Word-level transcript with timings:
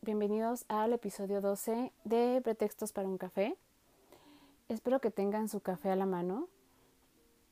Bienvenidos 0.00 0.64
al 0.68 0.92
episodio 0.92 1.40
12 1.40 1.92
de 2.04 2.40
Pretextos 2.42 2.92
para 2.92 3.08
un 3.08 3.18
café. 3.18 3.56
Espero 4.68 5.00
que 5.00 5.10
tengan 5.10 5.48
su 5.48 5.60
café 5.60 5.90
a 5.90 5.96
la 5.96 6.06
mano 6.06 6.48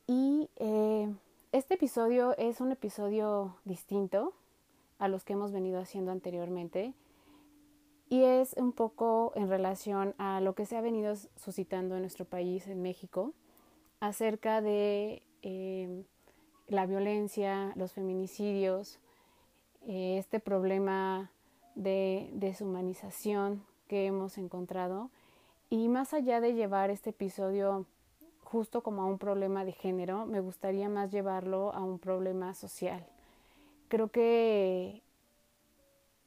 y 0.07 0.49
eh, 0.55 1.13
este 1.51 1.75
episodio 1.75 2.35
es 2.37 2.61
un 2.61 2.71
episodio 2.71 3.55
distinto 3.63 4.33
a 4.97 5.07
los 5.07 5.23
que 5.23 5.33
hemos 5.33 5.51
venido 5.51 5.79
haciendo 5.79 6.11
anteriormente 6.11 6.93
y 8.09 8.23
es 8.23 8.53
un 8.53 8.71
poco 8.71 9.31
en 9.35 9.49
relación 9.49 10.15
a 10.17 10.41
lo 10.41 10.55
que 10.55 10.65
se 10.65 10.77
ha 10.77 10.81
venido 10.81 11.15
suscitando 11.35 11.95
en 11.95 12.01
nuestro 12.01 12.25
país, 12.25 12.67
en 12.67 12.81
México, 12.81 13.33
acerca 13.99 14.61
de 14.61 15.21
eh, 15.41 16.03
la 16.67 16.85
violencia, 16.85 17.73
los 17.75 17.93
feminicidios, 17.93 18.99
eh, 19.87 20.17
este 20.17 20.39
problema 20.39 21.31
de 21.75 22.29
deshumanización 22.33 23.63
que 23.87 24.05
hemos 24.05 24.37
encontrado. 24.37 25.09
Y 25.69 25.87
más 25.89 26.13
allá 26.13 26.41
de 26.41 26.53
llevar 26.53 26.89
este 26.89 27.11
episodio 27.11 27.85
justo 28.43 28.81
como 28.81 29.01
a 29.01 29.05
un 29.05 29.17
problema 29.17 29.65
de 29.65 29.73
género, 29.73 30.25
me 30.25 30.39
gustaría 30.39 30.87
más 30.87 31.11
llevarlo 31.11 31.73
a 31.73 31.83
un 31.83 31.99
problema 31.99 32.53
social. 32.53 33.05
Creo 33.89 34.07
que 34.09 35.01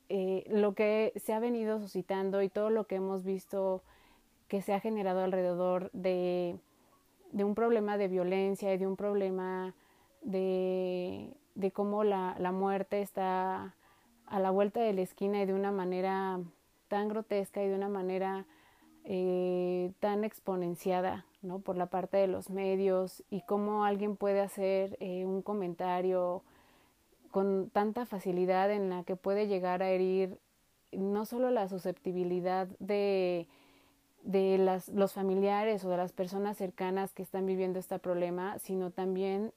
eh, 0.08 0.44
lo 0.48 0.74
que 0.74 1.12
se 1.16 1.32
ha 1.32 1.38
venido 1.38 1.78
suscitando 1.80 2.42
y 2.42 2.48
todo 2.48 2.70
lo 2.70 2.84
que 2.84 2.96
hemos 2.96 3.24
visto 3.24 3.82
que 4.48 4.62
se 4.62 4.72
ha 4.72 4.80
generado 4.80 5.22
alrededor 5.22 5.90
de, 5.92 6.58
de 7.32 7.44
un 7.44 7.54
problema 7.54 7.98
de 7.98 8.08
violencia 8.08 8.72
y 8.72 8.78
de 8.78 8.86
un 8.86 8.96
problema 8.96 9.74
de, 10.22 11.34
de 11.54 11.70
cómo 11.70 12.04
la, 12.04 12.36
la 12.38 12.52
muerte 12.52 13.02
está 13.02 13.74
a 14.30 14.40
la 14.40 14.50
vuelta 14.50 14.80
de 14.80 14.92
la 14.92 15.02
esquina 15.02 15.42
y 15.42 15.46
de 15.46 15.54
una 15.54 15.72
manera 15.72 16.40
tan 16.88 17.08
grotesca 17.08 17.62
y 17.62 17.68
de 17.68 17.74
una 17.74 17.88
manera 17.88 18.46
eh, 19.04 19.92
tan 20.00 20.24
exponenciada 20.24 21.24
¿no? 21.42 21.60
por 21.60 21.76
la 21.76 21.86
parte 21.86 22.16
de 22.16 22.26
los 22.26 22.50
medios 22.50 23.22
y 23.30 23.42
cómo 23.42 23.84
alguien 23.84 24.16
puede 24.16 24.40
hacer 24.40 24.96
eh, 25.00 25.24
un 25.24 25.42
comentario 25.42 26.42
con 27.30 27.70
tanta 27.70 28.06
facilidad 28.06 28.70
en 28.70 28.90
la 28.90 29.04
que 29.04 29.16
puede 29.16 29.46
llegar 29.46 29.82
a 29.82 29.90
herir 29.90 30.38
no 30.92 31.26
solo 31.26 31.50
la 31.50 31.68
susceptibilidad 31.68 32.68
de, 32.78 33.46
de 34.22 34.58
las, 34.58 34.88
los 34.88 35.12
familiares 35.12 35.84
o 35.84 35.90
de 35.90 35.98
las 35.98 36.12
personas 36.12 36.56
cercanas 36.56 37.12
que 37.12 37.22
están 37.22 37.46
viviendo 37.46 37.78
este 37.78 37.98
problema, 37.98 38.58
sino 38.58 38.90
también 38.90 39.52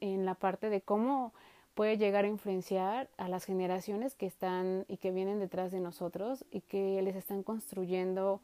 en 0.00 0.24
la 0.24 0.34
parte 0.34 0.70
de 0.70 0.80
cómo 0.80 1.32
puede 1.78 1.96
llegar 1.96 2.24
a 2.24 2.26
influenciar 2.26 3.08
a 3.18 3.28
las 3.28 3.44
generaciones 3.44 4.16
que 4.16 4.26
están 4.26 4.84
y 4.88 4.96
que 4.96 5.12
vienen 5.12 5.38
detrás 5.38 5.70
de 5.70 5.78
nosotros 5.78 6.44
y 6.50 6.60
que 6.62 7.00
les 7.02 7.14
están 7.14 7.44
construyendo 7.44 8.40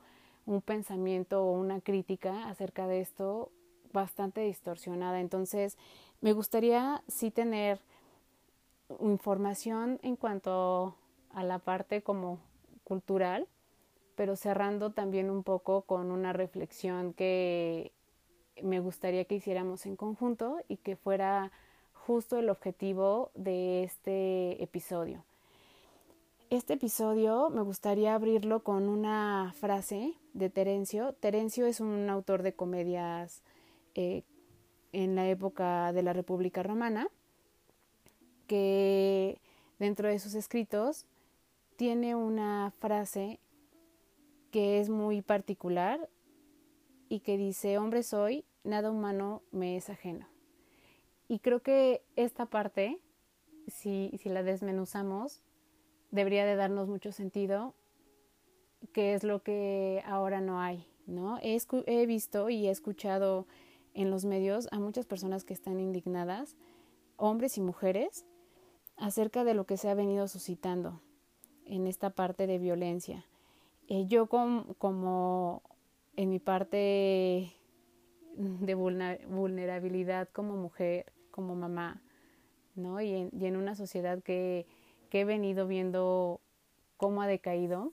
un 0.47 0.62
pensamiento 0.62 1.43
o 1.43 1.50
una 1.50 1.81
crítica 1.81 2.49
acerca 2.49 2.87
de 2.87 3.00
esto 3.00 3.50
bastante 3.93 4.43
distorsionada. 4.43 5.19
Entonces, 5.19 5.77
me 6.21 6.33
gustaría 6.33 7.03
sí 7.09 7.33
tener 7.33 7.81
información 9.00 9.99
en 10.05 10.15
cuanto 10.15 10.94
a 11.31 11.43
la 11.43 11.59
parte 11.59 12.03
como 12.03 12.39
cultural, 12.84 13.49
pero 14.15 14.37
cerrando 14.37 14.93
también 14.93 15.28
un 15.28 15.43
poco 15.43 15.83
con 15.83 16.12
una 16.12 16.33
reflexión 16.33 17.12
que 17.12 17.91
me 18.62 18.78
gustaría 18.78 19.25
que 19.25 19.34
hiciéramos 19.34 19.87
en 19.87 19.97
conjunto 19.97 20.59
y 20.69 20.77
que 20.77 20.94
fuera 20.94 21.50
justo 22.07 22.39
el 22.39 22.51
objetivo 22.51 23.31
de 23.35 23.83
este 23.83 24.63
episodio. 24.63 25.25
Este 26.51 26.75
episodio 26.75 27.49
me 27.49 27.63
gustaría 27.63 28.15
abrirlo 28.15 28.63
con 28.63 28.91
una 28.91 29.55
frase 29.57 30.13
de 30.35 30.51
Terencio. 30.51 31.15
Terencio 31.15 31.65
es 31.65 31.81
un 31.81 32.11
autor 32.11 32.43
de 32.43 32.53
comedias 32.53 33.43
eh, 33.95 34.23
en 34.93 35.15
la 35.15 35.27
época 35.29 35.95
de 35.95 36.03
la 36.03 36.13
República 36.13 36.63
Romana, 36.63 37.09
que 38.49 39.41
dentro 39.79 40.07
de 40.07 40.19
sus 40.19 40.35
escritos 40.35 41.07
tiene 41.77 42.15
una 42.15 42.71
frase 42.81 43.41
que 44.51 44.79
es 44.79 44.91
muy 44.91 45.23
particular 45.23 46.11
y 47.09 47.21
que 47.21 47.39
dice, 47.39 47.79
hombre 47.79 48.03
soy, 48.03 48.45
nada 48.63 48.91
humano 48.91 49.41
me 49.53 49.79
es 49.79 49.89
ajeno. 49.89 50.34
Y 51.34 51.41
creo 51.41 51.65
que 51.65 52.05
esta 52.15 52.47
parte, 52.47 53.00
si, 53.67 54.12
si 54.22 54.28
la 54.28 54.45
desmenuzamos, 54.45 55.43
debería 56.12 56.47
de 56.47 56.55
darnos 56.55 56.87
mucho 56.87 57.11
sentido, 57.11 57.75
que 58.93 59.15
es 59.15 59.25
lo 59.25 59.43
que 59.43 60.00
ahora 60.06 60.41
no 60.41 60.61
hay, 60.61 60.87
¿no? 61.09 61.41
He, 61.43 61.59
he 61.87 62.06
visto 62.06 62.50
y 62.50 62.69
he 62.69 62.71
escuchado 62.71 63.49
en 63.94 64.12
los 64.12 64.25
medios 64.25 64.69
a 64.71 64.78
muchas 64.78 65.06
personas 65.06 65.43
que 65.43 65.55
están 65.55 65.81
indignadas, 65.81 66.55
hombres 67.17 67.59
y 67.59 67.62
mujeres, 67.62 68.25
acerca 68.97 69.43
de 69.43 69.55
lo 69.55 69.67
que 69.67 69.77
se 69.77 69.91
ha 69.91 69.94
venido 69.94 70.28
suscitando 70.28 71.00
en 71.65 71.89
esta 71.89 72.11
parte 72.11 72.47
de 72.47 72.59
violencia. 72.61 73.27
Eh, 73.89 74.06
yo 74.06 74.28
como 74.28 75.62
en 76.15 76.31
mi 76.31 76.39
parte 76.39 77.56
de 78.37 78.75
vulnerabilidad 78.75 80.28
como 80.28 80.55
mujer, 80.55 81.12
como 81.34 81.56
mamá, 81.56 82.00
¿no? 82.77 83.00
Y 83.00 83.12
en, 83.12 83.31
y 83.33 83.47
en 83.47 83.56
una 83.56 83.75
sociedad 83.75 84.22
que 84.22 84.67
he 85.11 85.25
venido 85.25 85.67
viendo 85.67 86.41
cómo 86.97 87.22
ha 87.22 87.27
decaído, 87.27 87.93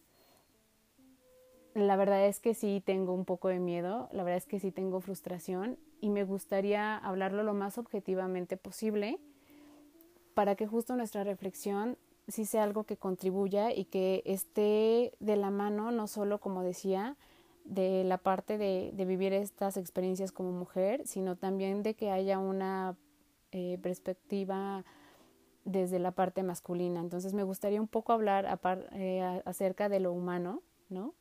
la 1.73 1.95
verdad 1.95 2.25
es 2.25 2.39
que 2.39 2.53
sí 2.53 2.81
tengo 2.85 3.13
un 3.13 3.25
poco 3.25 3.47
de 3.47 3.59
miedo, 3.59 4.09
la 4.11 4.23
verdad 4.23 4.37
es 4.37 4.45
que 4.45 4.59
sí 4.59 4.71
tengo 4.71 4.99
frustración 4.99 5.77
y 6.01 6.09
me 6.09 6.23
gustaría 6.23 6.97
hablarlo 6.97 7.43
lo 7.43 7.53
más 7.53 7.77
objetivamente 7.77 8.57
posible 8.57 9.19
para 10.33 10.55
que 10.55 10.67
justo 10.67 10.95
nuestra 10.95 11.23
reflexión 11.23 11.97
sí 12.27 12.45
sea 12.45 12.63
algo 12.63 12.83
que 12.83 12.97
contribuya 12.97 13.73
y 13.73 13.85
que 13.85 14.21
esté 14.25 15.13
de 15.19 15.35
la 15.35 15.49
mano, 15.49 15.91
no 15.91 16.07
solo 16.07 16.39
como 16.39 16.63
decía, 16.63 17.17
de 17.63 18.03
la 18.03 18.17
parte 18.17 18.57
de 18.57 19.05
vivir 19.05 19.33
estas 19.33 19.77
experiencias 19.77 20.31
como 20.31 20.51
mujer, 20.51 21.05
sino 21.05 21.35
también 21.35 21.83
de 21.83 21.93
que 21.93 22.09
haya 22.09 22.39
una 22.39 22.97
eh, 23.51 23.77
perspectiva 23.81 24.83
desde 25.65 25.99
la 25.99 26.11
parte 26.11 26.43
masculina. 26.43 26.99
Entonces 26.99 27.33
me 27.33 27.43
gustaría 27.43 27.81
un 27.81 27.87
poco 27.87 28.13
hablar 28.13 28.59
eh, 28.93 29.41
acerca 29.45 29.89
de 29.89 29.99
lo 29.99 30.11
humano, 30.11 30.61
¿no? 30.89 31.13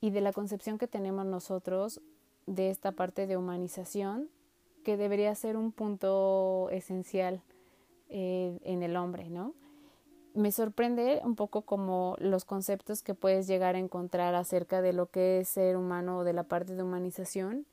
Y 0.00 0.10
de 0.10 0.20
la 0.20 0.32
concepción 0.32 0.78
que 0.78 0.88
tenemos 0.88 1.26
nosotros 1.26 2.00
de 2.46 2.70
esta 2.70 2.92
parte 2.92 3.26
de 3.26 3.36
humanización 3.36 4.28
que 4.84 4.96
debería 4.96 5.34
ser 5.34 5.56
un 5.56 5.72
punto 5.72 6.68
esencial 6.70 7.42
eh, 8.08 8.58
en 8.62 8.82
el 8.82 8.96
hombre, 8.96 9.30
¿no? 9.30 9.54
Me 10.32 10.52
sorprende 10.52 11.20
un 11.24 11.34
poco 11.34 11.62
como 11.62 12.14
los 12.20 12.44
conceptos 12.44 13.02
que 13.02 13.14
puedes 13.14 13.46
llegar 13.46 13.74
a 13.74 13.78
encontrar 13.78 14.34
acerca 14.34 14.82
de 14.82 14.92
lo 14.92 15.06
que 15.06 15.40
es 15.40 15.48
ser 15.48 15.76
humano 15.76 16.18
o 16.18 16.24
de 16.24 16.34
la 16.34 16.44
parte 16.44 16.76
de 16.76 16.82
humanización, 16.82 17.66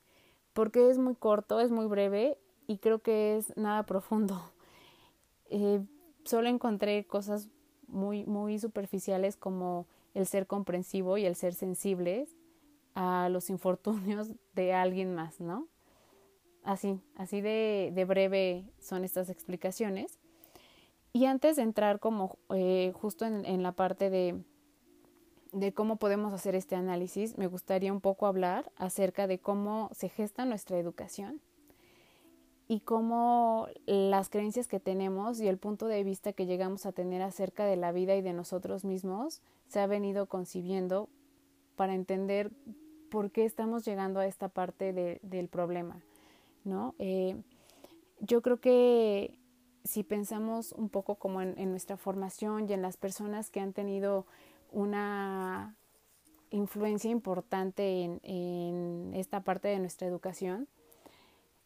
porque 0.54 0.90
es 0.90 0.98
muy 0.98 1.14
corto, 1.14 1.60
es 1.60 1.70
muy 1.70 1.86
breve 1.86 2.38
y 2.66 2.78
creo 2.78 3.00
que 3.00 3.36
es 3.36 3.56
nada 3.56 3.84
profundo. 3.84 4.50
Eh, 5.50 5.84
solo 6.24 6.48
encontré 6.48 7.04
cosas 7.04 7.48
muy, 7.86 8.24
muy 8.24 8.58
superficiales 8.58 9.36
como 9.36 9.86
el 10.14 10.26
ser 10.26 10.46
comprensivo 10.46 11.18
y 11.18 11.26
el 11.26 11.36
ser 11.36 11.54
sensibles 11.54 12.34
a 12.94 13.28
los 13.28 13.50
infortunios 13.50 14.32
de 14.54 14.72
alguien 14.72 15.14
más, 15.14 15.40
¿no? 15.40 15.68
Así, 16.64 16.98
así 17.16 17.42
de, 17.42 17.92
de 17.94 18.04
breve 18.06 18.64
son 18.80 19.04
estas 19.04 19.28
explicaciones. 19.28 20.18
Y 21.12 21.26
antes 21.26 21.56
de 21.56 21.62
entrar 21.62 22.00
como 22.00 22.38
eh, 22.54 22.92
justo 22.94 23.26
en, 23.26 23.44
en, 23.44 23.62
la 23.62 23.72
parte 23.72 24.08
de, 24.08 24.42
de 25.52 25.74
cómo 25.74 25.96
podemos 25.96 26.32
hacer 26.32 26.54
este 26.54 26.74
análisis, 26.74 27.36
me 27.36 27.46
gustaría 27.46 27.92
un 27.92 28.00
poco 28.00 28.26
hablar 28.26 28.72
acerca 28.76 29.26
de 29.26 29.38
cómo 29.38 29.90
se 29.92 30.08
gesta 30.08 30.46
nuestra 30.46 30.78
educación 30.78 31.40
y 32.66 32.80
cómo 32.80 33.68
las 33.86 34.30
creencias 34.30 34.68
que 34.68 34.80
tenemos 34.80 35.40
y 35.40 35.48
el 35.48 35.58
punto 35.58 35.86
de 35.86 36.02
vista 36.02 36.32
que 36.32 36.46
llegamos 36.46 36.86
a 36.86 36.92
tener 36.92 37.20
acerca 37.22 37.66
de 37.66 37.76
la 37.76 37.92
vida 37.92 38.16
y 38.16 38.22
de 38.22 38.32
nosotros 38.32 38.84
mismos 38.84 39.42
se 39.68 39.80
ha 39.80 39.86
venido 39.86 40.26
concibiendo 40.26 41.08
para 41.76 41.94
entender 41.94 42.50
por 43.10 43.30
qué 43.30 43.44
estamos 43.44 43.84
llegando 43.84 44.20
a 44.20 44.26
esta 44.26 44.48
parte 44.48 44.92
de, 44.92 45.20
del 45.22 45.48
problema, 45.48 46.00
¿no? 46.64 46.94
Eh, 46.98 47.36
yo 48.20 48.40
creo 48.40 48.60
que 48.60 49.38
si 49.84 50.02
pensamos 50.02 50.72
un 50.72 50.88
poco 50.88 51.16
como 51.16 51.42
en, 51.42 51.58
en, 51.58 51.70
nuestra 51.70 51.98
formación 51.98 52.68
y 52.68 52.72
en 52.72 52.80
las 52.80 52.96
personas 52.96 53.50
que 53.50 53.60
han 53.60 53.74
tenido 53.74 54.26
una 54.72 55.76
influencia 56.50 57.10
importante 57.10 58.02
en, 58.02 58.20
en 58.22 59.12
esta 59.14 59.42
parte 59.42 59.68
de 59.68 59.78
nuestra 59.78 60.08
educación, 60.08 60.68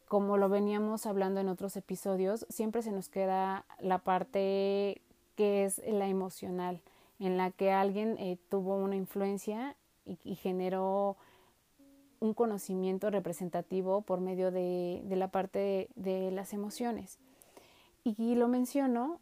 como 0.08 0.37
lo 0.37 0.49
veníamos 0.49 1.06
hablando 1.06 1.40
en 1.40 1.49
otros 1.49 1.76
episodios, 1.76 2.46
siempre 2.49 2.82
se 2.82 2.93
nos 2.93 3.08
queda 3.08 3.64
la 3.78 3.99
parte 3.99 5.02
que 5.37 5.64
es 5.64 5.81
la 5.87 6.08
emocional, 6.08 6.81
en 7.20 7.37
la 7.37 7.50
que 7.50 7.70
alguien 7.70 8.16
eh, 8.19 8.38
tuvo 8.49 8.76
una 8.76 8.96
influencia 8.96 9.76
y, 10.05 10.34
generó 10.37 11.16
un 12.19 12.32
conocimiento 12.32 13.10
representativo 13.10 14.00
por 14.00 14.20
medio 14.20 14.50
de, 14.50 15.02
de 15.05 15.16
la 15.16 15.28
parte 15.28 15.58
de, 15.58 15.88
de, 15.96 16.31
las 16.31 16.55
emociones. 16.55 17.19
Y 18.05 18.34
lo 18.34 18.49
menciono 18.49 19.20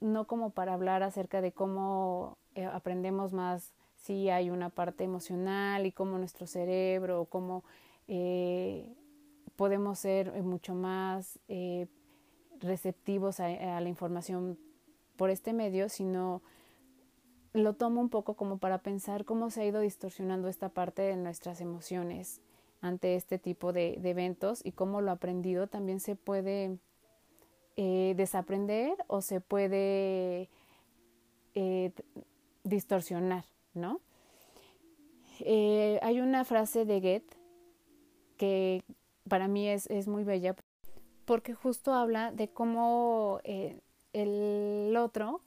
no 0.00 0.26
como 0.26 0.50
para 0.50 0.72
hablar 0.72 1.02
acerca 1.02 1.40
de 1.40 1.52
cómo 1.52 2.38
eh, 2.54 2.64
aprendemos 2.64 3.32
más 3.32 3.72
si 3.96 4.30
hay 4.30 4.50
una 4.50 4.68
parte 4.68 5.04
emocional 5.04 5.86
y 5.86 5.92
cómo 5.92 6.18
nuestro 6.18 6.46
cerebro, 6.46 7.26
cómo 7.26 7.62
eh, 8.08 8.92
podemos 9.56 9.98
ser 9.98 10.32
eh, 10.34 10.42
mucho 10.42 10.74
más 10.74 11.38
eh, 11.48 11.86
receptivos 12.60 13.40
a, 13.40 13.80
la 13.80 13.88
información 13.88 14.58
por 15.16 15.30
este 15.30 15.52
medio, 15.52 15.88
sino 15.88 16.42
lo 17.52 17.74
tomo 17.74 18.00
un 18.00 18.08
poco 18.08 18.34
como 18.34 18.58
para 18.58 18.78
pensar 18.78 19.24
cómo 19.24 19.50
se 19.50 19.62
ha 19.62 19.66
ido 19.66 19.80
distorsionando 19.80 20.48
esta 20.48 20.68
parte 20.70 21.02
de 21.02 21.16
nuestras 21.16 21.60
emociones 21.60 22.40
ante 22.80 23.14
este 23.14 23.38
tipo 23.38 23.72
de, 23.72 24.00
eventos 24.02 24.64
y 24.64 24.72
cómo 24.72 25.00
lo 25.00 25.10
aprendido 25.10 25.66
también 25.66 26.00
se 26.00 26.16
puede 26.16 26.78
eh, 27.76 28.14
desaprender 28.16 28.96
o 29.06 29.20
se 29.20 29.40
puede 29.40 30.48
distorsionar, 32.64 33.44
¿no? 33.74 34.00
Hay 35.44 36.20
una 36.20 36.44
frase 36.46 36.86
de 36.86 37.00
Goethe 37.00 37.36
que 38.38 38.82
para 39.28 39.48
mí 39.48 39.68
es, 39.68 39.86
es 39.86 40.08
muy 40.08 40.24
bella 40.24 40.54
porque 41.24 41.54
justo 41.54 41.94
habla 41.94 42.32
de 42.32 42.48
cómo 42.48 43.40
eh, 43.44 43.80
el 44.12 44.96
otro 44.96 45.40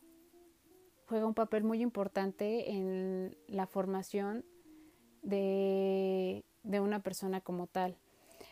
juega 1.08 1.28
un 1.28 1.34
papel 1.34 1.64
muy 1.64 1.82
importante 1.82 2.72
en 2.72 3.38
la 3.48 3.68
formación 3.68 4.46
de, 5.22 6.44
de, 6.64 6.80
una 6.80 7.02
persona 7.02 7.42
como 7.42 7.68
tal. 7.68 7.98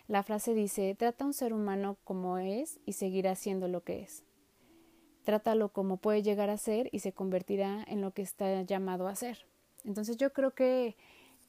La 0.07 0.23
frase 0.23 0.53
dice, 0.53 0.95
trata 0.95 1.23
a 1.23 1.27
un 1.27 1.33
ser 1.33 1.53
humano 1.53 1.97
como 2.03 2.37
es 2.37 2.79
y 2.85 2.93
seguirá 2.93 3.35
siendo 3.35 3.67
lo 3.67 3.83
que 3.83 4.01
es. 4.01 4.23
Trátalo 5.23 5.69
como 5.69 5.97
puede 5.97 6.21
llegar 6.21 6.49
a 6.49 6.57
ser 6.57 6.89
y 6.91 6.99
se 6.99 7.13
convertirá 7.13 7.83
en 7.87 8.01
lo 8.01 8.11
que 8.11 8.21
está 8.21 8.61
llamado 8.63 9.07
a 9.07 9.15
ser. 9.15 9.47
Entonces 9.85 10.17
yo 10.17 10.33
creo 10.33 10.51
que 10.51 10.95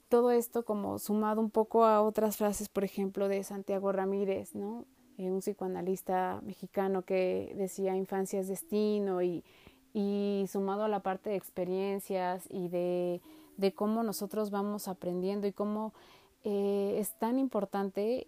todo 0.08 0.30
esto 0.30 0.64
como 0.64 0.98
sumado 0.98 1.40
un 1.40 1.50
poco 1.50 1.84
a 1.84 2.02
otras 2.02 2.36
frases, 2.36 2.68
por 2.68 2.84
ejemplo, 2.84 3.28
de 3.28 3.42
Santiago 3.44 3.92
Ramírez, 3.92 4.54
¿no? 4.54 4.84
Eh, 5.16 5.30
un 5.30 5.40
psicoanalista 5.40 6.40
mexicano 6.44 7.02
que 7.02 7.54
decía 7.56 7.96
infancia 7.96 8.40
es 8.40 8.48
destino 8.48 9.22
y, 9.22 9.44
y 9.92 10.44
sumado 10.48 10.84
a 10.84 10.88
la 10.88 11.00
parte 11.00 11.30
de 11.30 11.36
experiencias 11.36 12.46
y 12.50 12.68
de, 12.68 13.20
de 13.56 13.72
cómo 13.72 14.02
nosotros 14.02 14.50
vamos 14.50 14.88
aprendiendo 14.88 15.46
y 15.46 15.52
cómo 15.52 15.94
eh, 16.42 16.96
es 16.98 17.16
tan 17.18 17.38
importante 17.38 18.26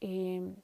eh, 0.00 0.54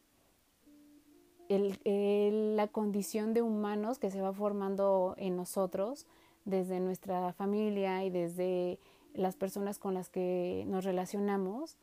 el, 1.49 2.57
la 2.57 2.69
condición 2.69 3.35
de 3.35 3.43
humanos 3.43 3.99
que 3.99 4.11
se 4.11 4.21
va 4.21 4.33
formando 4.33 5.15
en 5.19 5.37
nosotros 5.37 6.07
desde 6.45 6.81
nuestra 6.81 7.33
familia 7.33 8.05
y 8.05 8.11
desde 8.11 8.79
las 9.15 9.37
personas 9.37 9.79
con 9.79 9.95
las 9.95 10.09
que 10.09 10.65
nos 10.69 10.85
relacionamos 10.85 11.77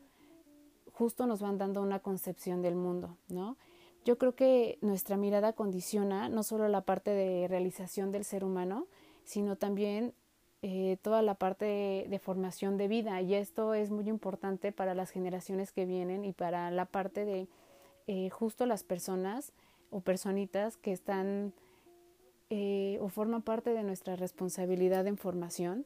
justo 0.94 1.28
nos 1.28 1.42
van 1.42 1.58
dando 1.58 1.82
una 1.82 2.00
concepción 2.00 2.62
del 2.62 2.76
mundo, 2.76 3.18
¿no? 3.30 3.56
Yo 4.04 4.18
creo 4.18 4.36
que 4.36 4.80
nuestra 4.82 5.18
mirada 5.18 5.54
condiciona 5.54 6.30
no 6.30 6.42
solo 6.42 6.68
la 6.70 6.82
parte 6.82 7.12
de 7.12 7.48
realización 7.48 8.12
del 8.12 8.24
ser 8.24 8.44
humano, 8.44 8.88
sino 9.26 9.58
también 9.58 10.14
eh, 10.62 10.98
toda 11.02 11.22
la 11.22 11.36
parte 11.36 12.06
de, 12.10 12.20
formación 12.20 12.78
de 12.78 12.88
vida. 12.88 13.22
Y 13.22 13.36
esto 13.36 13.74
es 13.74 13.92
muy 13.92 14.08
importante 14.10 14.72
para 14.72 14.96
las 14.96 15.12
generaciones 15.12 15.72
que 15.72 15.86
vienen 15.86 16.26
y 16.26 16.32
para 16.34 16.72
la 16.72 16.86
parte 16.86 17.26
de 17.26 17.48
eh, 18.08 18.30
justo 18.30 18.66
las 18.66 18.84
personas 18.84 19.52
o 19.92 20.00
personitas 20.00 20.78
que 20.78 20.94
están 20.94 21.54
eh, 22.50 22.98
o 23.02 23.10
forman 23.10 23.42
parte 23.42 23.74
de 23.74 23.84
nuestra 23.84 24.16
responsabilidad 24.16 25.06
en 25.06 25.18
formación 25.18 25.86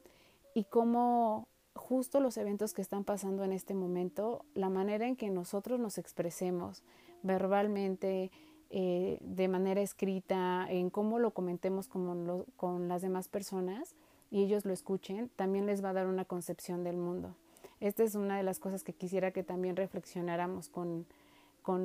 y 0.54 0.64
cómo 0.64 1.48
justo 1.74 2.20
los 2.20 2.36
eventos 2.36 2.74
que 2.74 2.82
están 2.82 3.04
pasando 3.04 3.44
en 3.44 3.52
este 3.52 3.74
momento, 3.74 4.44
la 4.54 4.68
manera 4.68 5.06
en 5.06 5.16
que 5.16 5.30
nosotros 5.30 5.80
nos 5.80 5.98
expresemos 5.98 6.82
verbalmente, 7.22 8.30
eh, 8.70 9.18
de 9.20 9.48
manera 9.48 9.80
escrita, 9.80 10.66
en 10.68 10.90
cómo 10.90 11.18
lo 11.18 11.32
comentemos 11.32 11.88
con, 11.88 12.88
las 12.88 13.02
demás 13.02 13.28
personas 13.28 13.94
y 14.30 14.42
ellos 14.42 14.64
lo 14.64 14.72
escuchen, 14.72 15.30
también 15.36 15.66
les 15.66 15.84
va 15.84 15.90
a 15.90 15.94
dar 15.94 16.06
una 16.06 16.24
concepción 16.24 16.84
del 16.84 16.96
mundo. 16.96 17.34
Esta 17.80 18.02
es 18.02 18.14
una 18.14 18.36
de 18.36 18.42
las 18.42 18.58
cosas 18.58 18.84
que 18.84 18.92
quisiera 18.92 19.32
que 19.32 19.42
también 19.42 19.76
reflexionáramos 19.76 20.68
con 20.68 21.06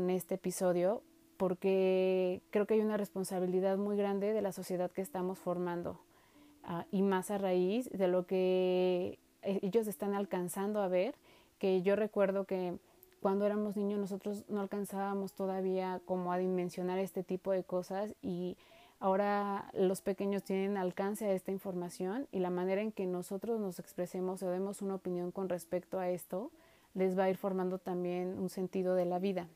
este 0.09 0.35
episodio, 0.35 1.01
porque 1.37 2.41
creo 2.51 2.65
que 2.65 2.75
hay 2.75 2.81
una 2.81 2.97
responsabilidad 2.97 3.77
muy 3.77 3.97
grande 3.97 4.33
de 4.33 4.41
la 4.41 4.51
sociedad 4.51 4.91
que 4.91 5.01
estamos 5.01 5.39
formando 5.39 5.99
uh, 6.67 6.83
y 6.91 7.01
más 7.01 7.31
a 7.31 7.37
raíz 7.37 7.89
de 7.89 8.07
lo 8.07 8.25
que 8.25 9.19
eh, 9.41 9.59
ellos 9.61 9.87
están 9.87 10.13
alcanzando 10.13 10.81
a 10.81 10.87
ver, 10.87 11.15
que 11.59 11.81
yo 11.81 11.95
recuerdo 11.95 12.45
que 12.45 12.77
cuando 13.21 13.45
éramos 13.45 13.75
niños 13.75 13.99
nosotros 13.99 14.43
no 14.47 14.61
alcanzábamos 14.61 15.33
todavía 15.33 16.01
como 16.05 16.31
a 16.31 16.37
dimensionar 16.37 16.99
este 16.99 17.23
tipo 17.23 17.51
de 17.51 17.63
cosas 17.63 18.13
y 18.21 18.57
ahora 18.99 19.69
los 19.73 20.01
pequeños 20.01 20.43
tienen 20.43 20.77
alcance 20.77 21.25
a 21.25 21.33
esta 21.33 21.51
información 21.51 22.27
y 22.31 22.39
la 22.39 22.49
manera 22.49 22.81
en 22.81 22.91
que 22.91 23.05
nosotros 23.05 23.59
nos 23.59 23.79
expresemos 23.79 24.43
o 24.43 24.49
demos 24.49 24.81
una 24.81 24.95
opinión 24.95 25.31
con 25.31 25.49
respecto 25.49 25.99
a 25.99 26.09
esto 26.09 26.51
les 26.93 27.17
va 27.17 27.25
a 27.25 27.29
ir 27.29 27.37
formando 27.37 27.77
también 27.77 28.37
un 28.39 28.49
sentido 28.49 28.95
de 28.95 29.05
la 29.05 29.19
vida. 29.19 29.47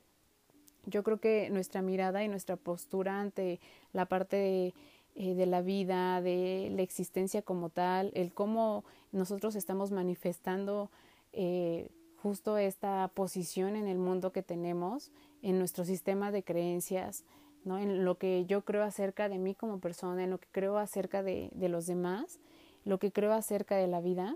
Yo 0.85 1.03
creo 1.03 1.19
que 1.19 1.49
nuestra 1.49 1.81
mirada 1.81 2.23
y 2.23 2.27
nuestra 2.27 2.55
postura 2.55 3.19
ante 3.19 3.59
la 3.93 4.05
parte 4.05 4.35
de 4.35 4.73
eh, 5.15 5.33
de 5.35 5.45
la 5.45 5.61
vida, 5.61 6.21
de 6.21 6.71
la 6.75 6.81
existencia 6.81 7.41
como 7.41 7.69
tal, 7.69 8.11
el 8.13 8.33
cómo 8.33 8.83
nosotros 9.11 9.55
estamos 9.55 9.91
manifestando 9.91 10.89
eh, 11.33 11.89
justo 12.21 12.57
esta 12.57 13.09
posición 13.13 13.75
en 13.75 13.87
el 13.87 13.97
mundo 13.97 14.31
que 14.31 14.43
tenemos, 14.43 15.11
en 15.41 15.57
nuestro 15.57 15.85
sistema 15.85 16.31
de 16.31 16.43
creencias, 16.43 17.23
¿no? 17.63 17.77
en 17.77 18.05
lo 18.05 18.17
que 18.17 18.45
yo 18.45 18.61
creo 18.61 18.83
acerca 18.83 19.29
de 19.29 19.37
mí 19.37 19.55
como 19.55 19.79
persona, 19.79 20.23
en 20.23 20.29
lo 20.29 20.39
que 20.39 20.47
creo 20.51 20.77
acerca 20.77 21.23
de, 21.23 21.49
de 21.53 21.69
los 21.69 21.87
demás, 21.87 22.39
lo 22.85 22.99
que 22.99 23.11
creo 23.11 23.33
acerca 23.33 23.75
de 23.75 23.87
la 23.87 24.01
vida, 24.01 24.35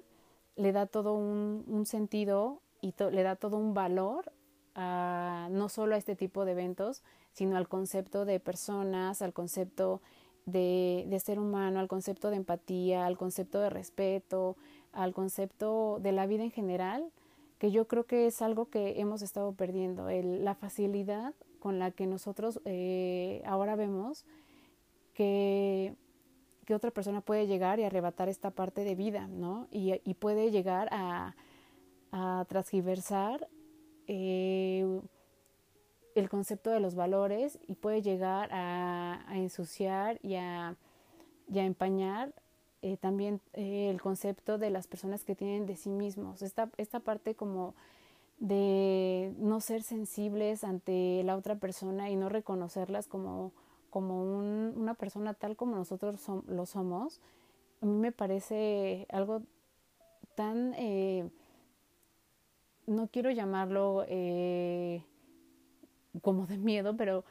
le 0.56 0.72
da 0.72 0.86
todo 0.86 1.14
un, 1.14 1.64
un 1.68 1.86
sentido 1.86 2.62
y 2.82 2.94
le 3.12 3.24
da 3.24 3.36
todo 3.36 3.58
un 3.58 3.74
valor 3.74 4.32
a, 4.76 5.48
no 5.52 5.70
solo 5.70 5.96
a 5.96 5.98
este 5.98 6.16
tipo 6.16 6.46
de 6.46 6.52
eventos, 6.52 7.02
sino 7.32 7.58
al 7.58 7.68
concepto 7.68 8.26
de 8.26 8.40
personas, 8.40 9.22
al 9.22 9.34
concepto 9.34 10.02
de, 10.46 11.06
de, 11.08 11.20
ser 11.20 11.40
humano, 11.40 11.80
al 11.80 11.88
concepto 11.88 12.30
de 12.30 12.38
empatía, 12.38 13.06
al 13.06 13.18
concepto 13.18 13.60
de 13.60 13.70
respeto, 13.70 14.58
al 14.92 15.14
concepto 15.14 16.00
de 16.02 16.12
la 16.12 16.28
vida 16.28 16.44
en 16.44 16.52
general, 16.52 17.12
que 17.58 17.72
yo 17.72 17.88
creo 17.88 18.06
que 18.06 18.28
es 18.28 18.42
algo 18.42 18.70
que 18.70 19.00
hemos 19.00 19.22
estado 19.22 19.54
perdiendo, 19.54 20.08
la 20.10 20.56
facilidad 20.56 21.34
con 21.60 21.80
la 21.80 21.92
que 21.92 22.06
nosotros 22.06 22.62
eh, 22.66 23.42
ahora 23.46 23.76
vemos 23.76 24.26
que, 25.14 25.96
que, 26.66 26.76
otra 26.76 26.92
persona 26.92 27.22
puede 27.22 27.48
llegar 27.48 27.80
y 27.80 27.84
arrebatar 27.84 28.30
esta 28.30 28.52
parte 28.52 28.84
de 28.84 28.96
vida, 28.96 29.28
¿no? 29.28 29.68
Y, 29.72 30.00
y 30.04 30.14
puede 30.16 30.52
llegar 30.52 30.90
a, 30.92 31.36
a 32.12 32.46
transgiversar 32.48 33.48
eh, 34.08 35.02
el 36.16 36.30
concepto 36.30 36.70
de 36.72 36.80
los 36.80 36.96
valores 36.96 37.60
y 37.68 37.76
puede 37.76 38.02
llegar 38.02 38.50
a, 38.52 39.26
ensuciar 39.34 40.18
y 40.24 40.36
a, 40.36 40.76
empañar 41.54 42.34
eh, 42.82 42.98
también 42.98 43.42
eh, 43.54 43.90
el 43.90 44.02
concepto 44.02 44.58
de 44.58 44.70
las 44.70 44.88
personas 44.88 45.24
que 45.24 45.36
tienen 45.36 45.66
de 45.66 45.76
sí 45.76 45.90
mismos. 45.90 46.42
Esta, 46.42 46.70
esta 46.78 47.02
parte 47.02 47.36
como 47.36 47.76
de 48.38 49.34
no 49.38 49.60
ser 49.60 49.84
sensibles 49.84 50.64
ante 50.64 51.22
la 51.24 51.36
otra 51.36 51.56
persona 51.56 52.10
y 52.10 52.16
no 52.16 52.30
reconocerlas 52.30 53.08
como, 53.08 53.52
como 53.90 54.24
una 54.24 54.94
persona 54.94 55.34
tal 55.34 55.56
como 55.56 55.76
nosotros 55.76 56.22
lo 56.48 56.66
somos, 56.66 57.22
a 57.82 57.86
mí 57.86 57.94
me 57.94 58.12
parece 58.12 59.06
algo 59.10 59.42
tan, 60.36 60.74
eh, 60.76 61.30
no 62.88 63.08
quiero 63.08 63.32
llamarlo 63.32 64.06
como 66.22 66.48
de 66.48 66.58
miedo, 66.58 66.96
pero, 66.98 67.26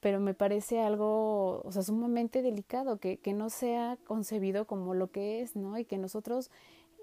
pero 0.00 0.20
me 0.20 0.34
parece 0.34 0.80
algo, 0.80 1.62
o 1.62 1.72
sea, 1.72 1.82
sumamente 1.82 2.42
delicado, 2.42 2.98
que, 2.98 3.18
que 3.18 3.32
no 3.32 3.50
sea 3.50 3.98
concebido 4.06 4.66
como 4.66 4.94
lo 4.94 5.10
que 5.10 5.42
es, 5.42 5.56
¿no? 5.56 5.78
Y 5.78 5.84
que 5.84 5.98
nosotros 5.98 6.50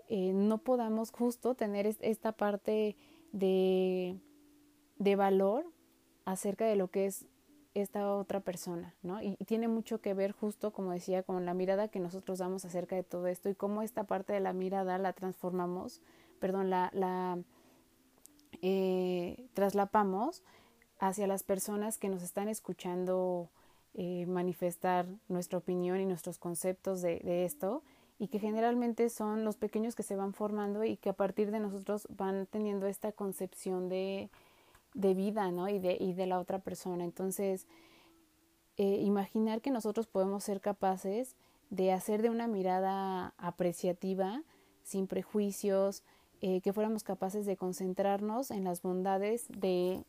eh, 0.09 0.31
no 0.33 0.59
podamos 0.59 1.11
justo 1.11 1.55
tener 1.55 1.85
esta 1.85 2.31
parte 2.31 2.95
de, 3.33 4.17
de 4.99 5.15
valor 5.15 5.65
acerca 6.25 6.65
de 6.65 6.75
lo 6.75 6.89
que 6.89 7.07
es 7.07 7.25
esta 7.73 8.15
otra 8.15 8.39
persona, 8.39 8.95
¿no? 9.03 9.21
Y, 9.21 9.35
tiene 9.45 9.67
mucho 9.67 10.01
que 10.01 10.13
ver 10.13 10.31
justo, 10.31 10.71
como 10.71 10.91
decía, 10.91 11.23
con 11.23 11.45
la 11.45 11.53
mirada 11.53 11.89
que 11.89 11.99
nosotros 11.99 12.39
damos 12.39 12.65
acerca 12.65 12.95
de 12.95 13.03
todo 13.03 13.27
esto 13.27 13.49
y 13.49 13.55
cómo 13.55 13.81
esta 13.81 14.05
parte 14.05 14.33
de 14.33 14.39
la 14.39 14.53
mirada 14.53 14.97
la 14.97 15.13
transformamos, 15.13 16.01
perdón, 16.39 16.69
la, 16.69 17.39
eh, 18.61 19.47
traslapamos 19.53 20.43
hacia 20.99 21.27
las 21.27 21.43
personas 21.43 21.97
que 21.97 22.09
nos 22.09 22.23
están 22.23 22.49
escuchando 22.49 23.49
eh, 23.93 24.25
manifestar 24.27 25.07
nuestra 25.27 25.57
opinión 25.57 25.99
y 25.99 26.05
nuestros 26.05 26.37
conceptos 26.37 27.01
de, 27.01 27.45
esto 27.45 27.83
y 28.19 28.27
que 28.27 28.39
generalmente 28.39 29.09
son 29.09 29.43
los 29.43 29.57
pequeños 29.57 29.95
que 29.95 30.03
se 30.03 30.15
van 30.15 30.33
formando 30.33 30.83
y 30.83 30.97
que 30.97 31.09
a 31.09 31.13
partir 31.13 31.51
de 31.51 31.59
nosotros 31.59 32.07
van 32.15 32.47
teniendo 32.47 32.87
esta 32.87 33.11
concepción 33.11 33.89
de, 33.89 34.29
de 34.93 35.13
vida, 35.13 35.51
¿no? 35.51 35.69
Y 35.69 35.79
de, 35.79 35.97
y 35.99 36.13
de 36.13 36.25
la 36.25 36.39
otra 36.39 36.59
persona. 36.59 37.03
Entonces, 37.03 37.67
eh, 38.77 39.01
imaginar 39.01 39.61
que 39.61 39.71
nosotros 39.71 40.07
podemos 40.07 40.43
ser 40.43 40.61
capaces 40.61 41.35
de 41.69 41.91
hacer 41.91 42.21
de 42.21 42.29
una 42.29 42.47
mirada 42.47 43.33
apreciativa, 43.37 44.43
sin 44.83 45.07
prejuicios, 45.07 46.03
eh, 46.41 46.61
que 46.61 46.73
fuéramos 46.73 47.03
capaces 47.03 47.45
de 47.47 47.57
concentrarnos 47.57 48.51
en 48.51 48.63
las 48.63 48.83
bondades 48.83 49.47
de, 49.49 50.03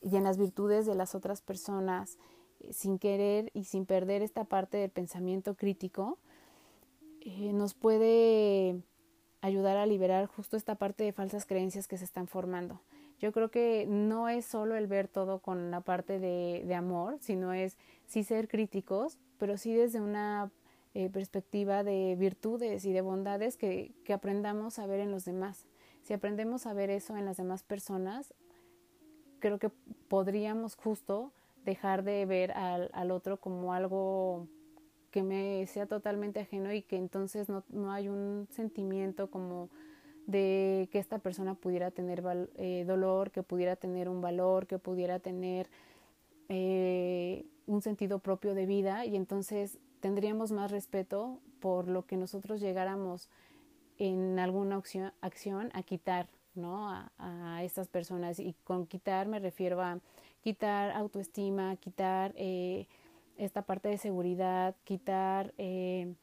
y 0.00 0.16
en 0.16 0.24
las 0.24 0.38
virtudes 0.38 0.86
de 0.86 0.94
las 0.94 1.14
otras 1.14 1.42
personas, 1.42 2.18
eh, 2.60 2.72
sin 2.72 2.98
querer 2.98 3.50
y 3.54 3.64
sin 3.64 3.86
perder 3.86 4.22
esta 4.22 4.44
parte 4.44 4.78
del 4.78 4.90
pensamiento 4.90 5.54
crítico, 5.54 6.18
eh, 7.20 7.52
nos 7.52 7.74
puede 7.74 8.82
ayudar 9.42 9.76
a 9.76 9.86
liberar 9.86 10.26
justo 10.26 10.56
esta 10.56 10.74
parte 10.74 11.04
de 11.04 11.12
falsas 11.12 11.46
creencias 11.46 11.86
que 11.86 11.98
se 11.98 12.04
están 12.04 12.26
formando. 12.26 12.80
Yo 13.18 13.32
creo 13.32 13.50
que 13.50 13.86
no 13.86 14.28
es 14.30 14.46
solo 14.46 14.76
el 14.76 14.86
ver 14.86 15.06
todo 15.06 15.40
con 15.40 15.70
la 15.70 15.82
parte 15.82 16.18
de, 16.18 16.74
amor, 16.74 17.18
sino 17.20 17.52
es 17.52 17.76
sí 18.06 18.24
ser 18.24 18.48
críticos, 18.48 19.18
pero 19.38 19.58
sí 19.58 19.74
desde 19.74 20.00
una 20.00 20.50
eh, 20.94 21.10
perspectiva 21.10 21.84
de 21.84 22.16
virtudes 22.18 22.86
y 22.86 22.92
de 22.92 23.02
bondades 23.02 23.58
que, 23.58 23.92
que, 24.04 24.14
aprendamos 24.14 24.78
a 24.78 24.86
ver 24.86 25.00
en 25.00 25.10
los 25.10 25.26
demás. 25.26 25.66
Si 26.02 26.14
aprendemos 26.14 26.66
a 26.66 26.72
ver 26.72 26.88
eso 26.88 27.16
en 27.16 27.26
las 27.26 27.36
demás 27.36 27.62
personas, 27.62 28.32
creo 29.40 29.58
que 29.58 29.70
podríamos 30.08 30.76
justo 30.76 31.32
dejar 31.64 32.04
de 32.04 32.24
ver 32.26 32.52
al, 32.52 32.90
al 32.92 33.10
otro 33.10 33.38
como 33.38 33.74
algo 33.74 34.46
que 35.10 35.22
me 35.22 35.66
sea 35.66 35.86
totalmente 35.86 36.40
ajeno 36.40 36.72
y 36.72 36.82
que 36.82 36.96
entonces 36.96 37.48
no, 37.48 37.64
no 37.68 37.92
hay 37.92 38.08
un 38.08 38.46
sentimiento 38.50 39.30
como 39.30 39.68
de 40.26 40.88
que 40.92 40.98
esta 40.98 41.18
persona 41.18 41.54
pudiera 41.54 41.90
tener 41.90 42.22
eh, 42.56 42.84
dolor, 42.86 43.30
que 43.30 43.42
pudiera 43.42 43.76
tener 43.76 44.08
un 44.08 44.20
valor, 44.20 44.66
que 44.66 44.78
pudiera 44.78 45.18
tener 45.18 45.68
eh, 46.48 47.44
un 47.66 47.82
sentido 47.82 48.20
propio 48.20 48.54
de 48.54 48.66
vida. 48.66 49.04
Y 49.04 49.16
entonces 49.16 49.78
tendríamos 50.00 50.52
más 50.52 50.70
respeto 50.70 51.40
por 51.60 51.88
lo 51.88 52.06
que 52.06 52.16
nosotros 52.16 52.60
llegáramos 52.60 53.28
en 53.98 54.38
alguna 54.38 54.76
acción, 54.76 55.12
acción 55.20 55.70
a 55.74 55.82
quitar 55.82 56.28
¿no? 56.54 56.90
a, 56.90 57.62
estas 57.62 57.88
personas 57.88 58.38
y 58.40 58.54
con 58.64 58.86
quitar 58.86 59.28
me 59.28 59.38
refiero 59.38 59.80
a 59.82 60.00
quitar 60.40 60.90
autoestima, 60.92 61.76
quitar 61.76 62.32
eh, 62.36 62.86
esta 63.36 63.62
parte 63.62 63.88
de 63.88 63.98
seguridad, 63.98 64.74
quitar, 64.84 65.54
eh, 65.58 66.14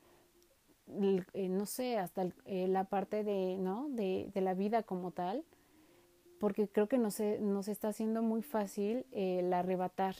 eh, 1.33 1.49
no 1.49 1.65
sé, 1.65 1.97
hasta 1.97 2.27
la 2.45 2.83
parte 2.85 3.23
de, 3.23 3.57
¿no? 3.57 3.89
De, 3.89 4.29
de, 4.33 4.41
la 4.41 4.53
vida 4.53 4.83
como 4.83 5.11
tal, 5.11 5.43
porque 6.39 6.67
creo 6.67 6.87
que 6.87 6.97
nos, 6.97 7.19
nos 7.19 7.67
está 7.67 7.89
haciendo 7.89 8.21
muy 8.21 8.41
fácil 8.41 9.05
el 9.11 9.51
arrebatar 9.53 10.15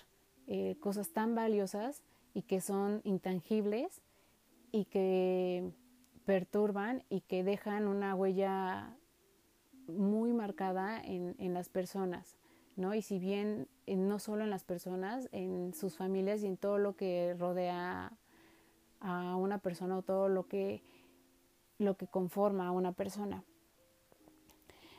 cosas 0.80 1.12
tan 1.12 1.36
valiosas 1.36 2.04
y 2.34 2.44
que 2.44 2.62
son 2.62 3.02
intangibles 3.04 4.02
y 4.72 4.86
que 4.86 5.72
perturban 6.26 7.04
y 7.10 7.22
que 7.22 7.44
dejan 7.44 7.88
una 7.88 8.16
huella 8.16 8.97
muy 9.88 10.34
marcada 10.34 11.02
en, 11.02 11.36
en 11.40 11.54
las 11.54 11.70
personas. 11.70 12.38
¿no? 12.78 12.94
Y 12.94 13.02
si 13.02 13.20
bien 13.20 13.68
eh, 13.88 13.96
no 13.96 14.20
solo 14.20 14.44
en 14.44 14.50
las 14.50 14.64
personas, 14.64 15.28
en 15.32 15.74
sus 15.74 15.98
familias 15.98 16.44
y 16.44 16.48
en 16.48 16.58
todo 16.58 16.78
lo 16.78 16.96
que 16.96 17.36
rodea 17.38 18.14
a 19.02 19.36
una 19.36 19.58
persona 19.58 19.98
o 19.98 20.02
todo 20.04 20.30
lo 20.30 20.48
que, 20.48 20.82
lo 21.80 21.98
que 21.98 22.08
conforma 22.08 22.68
a 22.68 22.72
una 22.72 22.94
persona. 22.94 23.44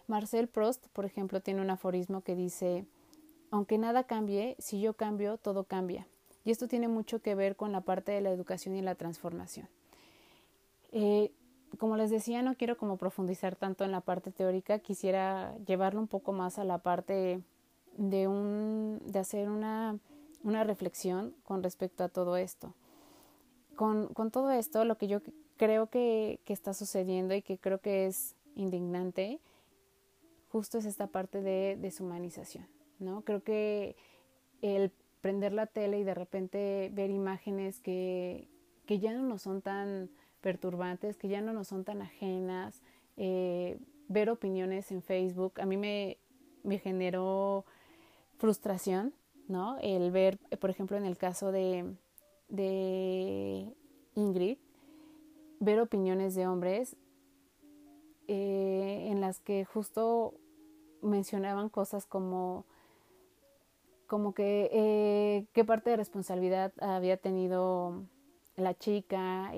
Marcel 0.07 0.49
Prost, 0.49 0.88
por 0.88 1.04
ejemplo, 1.04 1.40
tiene 1.40 1.62
un 1.62 1.71
aforismo 1.71 2.23
que 2.23 2.35
dice, 2.35 2.87
aunque 3.50 3.78
nada 3.78 4.04
cambie, 4.04 4.57
si 4.59 4.80
yo 4.80 4.95
cambio, 4.95 5.37
todo 5.38 5.64
cambia. 5.64 6.07
Y 6.45 6.50
esto 6.50 6.66
tiene 6.66 6.88
mucho 6.88 7.21
que 7.21 7.35
ver 7.35 7.57
con 7.57 7.73
la 7.73 7.83
parte 7.83 8.12
de 8.12 8.23
la 8.23 8.30
educación 8.30 8.75
y 8.75 8.83
la 8.83 8.95
transformación. 8.95 9.68
Eh, 10.92 11.30
como 11.77 11.97
les 11.97 12.11
decía, 12.11 12.43
no 12.43 12.55
quiero 12.55 12.77
como 12.77 12.97
profundizar 12.97 13.57
tanto 13.57 13.85
en 13.85 13.93
la 13.93 14.01
parte 14.01 14.31
teórica, 14.31 14.79
quisiera 14.79 15.57
llevarlo 15.67 16.01
un 16.01 16.09
poco 16.09 16.33
más 16.33 16.59
a 16.59 16.65
la 16.65 16.79
parte 16.79 17.43
de, 17.97 18.29
un, 18.29 19.01
de 19.05 19.19
hacer 19.19 19.51
una, 19.51 19.99
una 20.43 20.65
reflexión 20.65 21.35
con 21.43 21.63
respecto 21.63 22.05
a 22.05 22.09
todo 22.09 22.37
esto. 22.37 22.75
Con, 23.77 24.09
con 24.09 24.31
todo 24.31 24.51
esto, 24.51 24.85
lo 24.85 24.97
que 24.97 25.09
yo 25.09 25.21
creo 25.57 25.89
que, 25.89 26.41
que, 26.45 26.53
está 26.53 26.75
sucediendo 26.75 27.35
y 27.35 27.43
que 27.43 27.59
creo 27.59 27.81
que 27.81 28.07
es 28.07 28.35
indignante, 28.57 29.41
justo 30.51 30.79
es 30.79 30.85
esta 30.85 31.07
parte 31.07 31.43
de 31.43 31.77
deshumanización, 31.81 32.67
¿no? 32.99 33.23
Creo 33.23 33.43
que 33.43 33.95
el 34.63 34.91
prender 35.21 35.53
la 35.53 35.67
tele 35.67 35.99
y 35.99 36.05
de 36.05 36.15
repente 36.15 36.91
ver 36.93 37.11
imágenes 37.11 37.81
que, 37.81 38.49
que 38.87 38.99
ya 38.99 39.13
no 39.13 39.39
son 39.39 39.63
tan 39.63 40.11
perturbantes, 40.40 41.16
que 41.16 41.28
ya 41.28 41.40
no 41.40 41.52
nos 41.52 41.68
son 41.68 41.85
tan 41.85 42.02
ajenas, 42.02 42.83
eh, 43.16 43.78
ver 44.09 44.30
opiniones 44.30 44.90
en 44.90 45.02
Facebook, 45.02 45.61
a 45.61 45.66
mí 45.66 45.76
me, 45.76 46.18
me 46.62 46.78
generó 46.78 47.64
frustración, 48.38 49.12
¿no? 49.49 49.78
El 49.80 50.11
ver, 50.11 50.38
por 50.61 50.71
ejemplo, 50.71 50.97
en 50.97 51.04
el 51.04 51.16
caso 51.16 51.52
de, 51.52 51.95
de 52.49 53.75
Ingrid, 54.14 54.59
ver 55.61 55.80
opiniones 55.80 56.35
de 56.35 56.47
hombres 56.47 56.97
eh, 58.28 59.09
en 59.11 59.21
las 59.21 59.40
que 59.40 59.64
justo 59.64 60.35
mencionaban 61.02 61.68
cosas 61.68 62.07
como 62.07 62.66
como 64.07 64.33
que 64.33 64.71
eh, 64.73 65.47
qué 65.52 65.64
parte 65.64 65.90
de 65.90 65.97
responsabilidad 65.97 66.73
había 66.80 67.18
tenido 67.18 68.04
la 68.57 68.75
chica, 68.75 69.52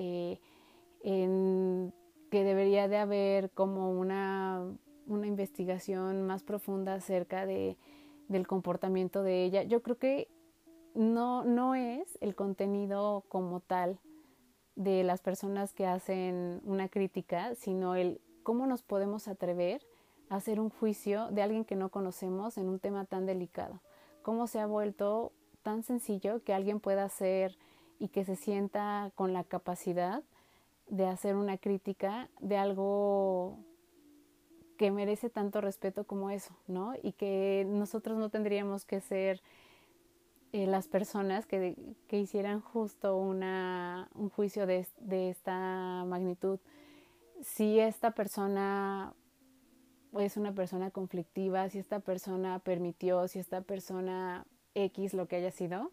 en 1.03 1.93
que 2.31 2.45
debería 2.45 2.89
de 2.89 2.99
haber 2.99 3.51
como 3.51 3.91
una, 3.91 4.65
una 5.07 5.27
investigación 5.27 6.23
más 6.27 6.43
profunda 6.43 6.95
acerca 6.95 7.47
de 7.47 7.77
del 8.31 8.47
comportamiento 8.47 9.23
de 9.23 9.45
ella. 9.45 9.65
Yo 9.65 9.83
creo 9.83 9.99
que 9.99 10.29
no, 10.95 11.45
no 11.45 11.75
es 11.75 12.17
el 12.21 12.37
contenido 12.37 13.25
como 13.29 13.59
tal 13.59 13.99
de 14.77 15.03
las 15.03 15.21
personas 15.21 15.75
que 15.75 15.87
hacen 15.87 16.61
una 16.65 16.89
crítica, 16.89 17.57
sino 17.57 17.97
el 17.97 18.21
cómo 18.45 18.67
nos 18.67 18.83
podemos 18.83 19.27
atrever 19.27 19.83
a 20.29 20.37
hacer 20.37 20.61
un 20.61 20.71
juicio 20.71 21.29
de 21.33 21.43
alguien 21.43 21.65
que 21.65 21.75
no 21.75 21.91
conocemos 21.91 22.57
en 22.57 22.69
un 22.69 22.79
tema 22.79 23.05
tan 23.05 23.27
delicado. 23.27 23.81
Cómo 24.23 24.47
se 24.47 24.61
ha 24.61 24.67
vuelto 24.67 25.33
tan 25.65 25.83
sencillo 25.83 26.45
que 26.45 26.55
alguien 26.55 26.79
pueda 26.79 27.03
hacer 27.03 27.59
y 27.99 28.09
que 28.09 28.25
se 28.25 28.37
sienta 28.37 29.11
con 29.17 29.33
la 29.33 29.43
capacidad 29.43 30.23
de 30.91 31.07
hacer 31.07 31.37
una 31.37 31.57
crítica 31.57 32.29
de 32.41 32.57
algo 32.57 33.59
que 34.77 34.91
merece 34.91 35.31
tanto 35.31 35.61
respeto 35.61 36.05
como 36.05 36.31
eso, 36.31 36.55
¿no? 36.67 36.95
Y 37.03 37.13
que 37.13 37.65
nosotros 37.69 38.19
no 38.19 38.29
tendríamos 38.29 38.85
que 38.85 39.01
ser 39.01 39.41
eh, 40.53 40.67
las 40.67 40.89
personas 40.89 41.47
que, 41.47 41.77
que, 42.09 42.19
hicieran 42.19 42.61
justo 42.61 43.17
una, 43.17 44.09
un 44.15 44.31
juicio 44.31 44.67
de, 44.67 44.87
de, 44.99 45.31
esta 45.31 46.05
magnitud. 46.07 46.59
Si 47.41 47.79
esta 47.79 48.11
persona 48.13 49.15
es 50.19 50.37
una 50.37 50.53
persona 50.55 50.91
conflictiva, 50.91 51.69
si 51.69 51.79
esta 51.79 52.01
persona 52.01 52.59
permitió, 52.59 53.29
si 53.29 53.39
esta 53.39 53.61
persona 53.61 54.45
X 54.75 55.15
lo 55.15 55.29
que 55.29 55.37
haya 55.37 55.53
sido, 55.53 55.93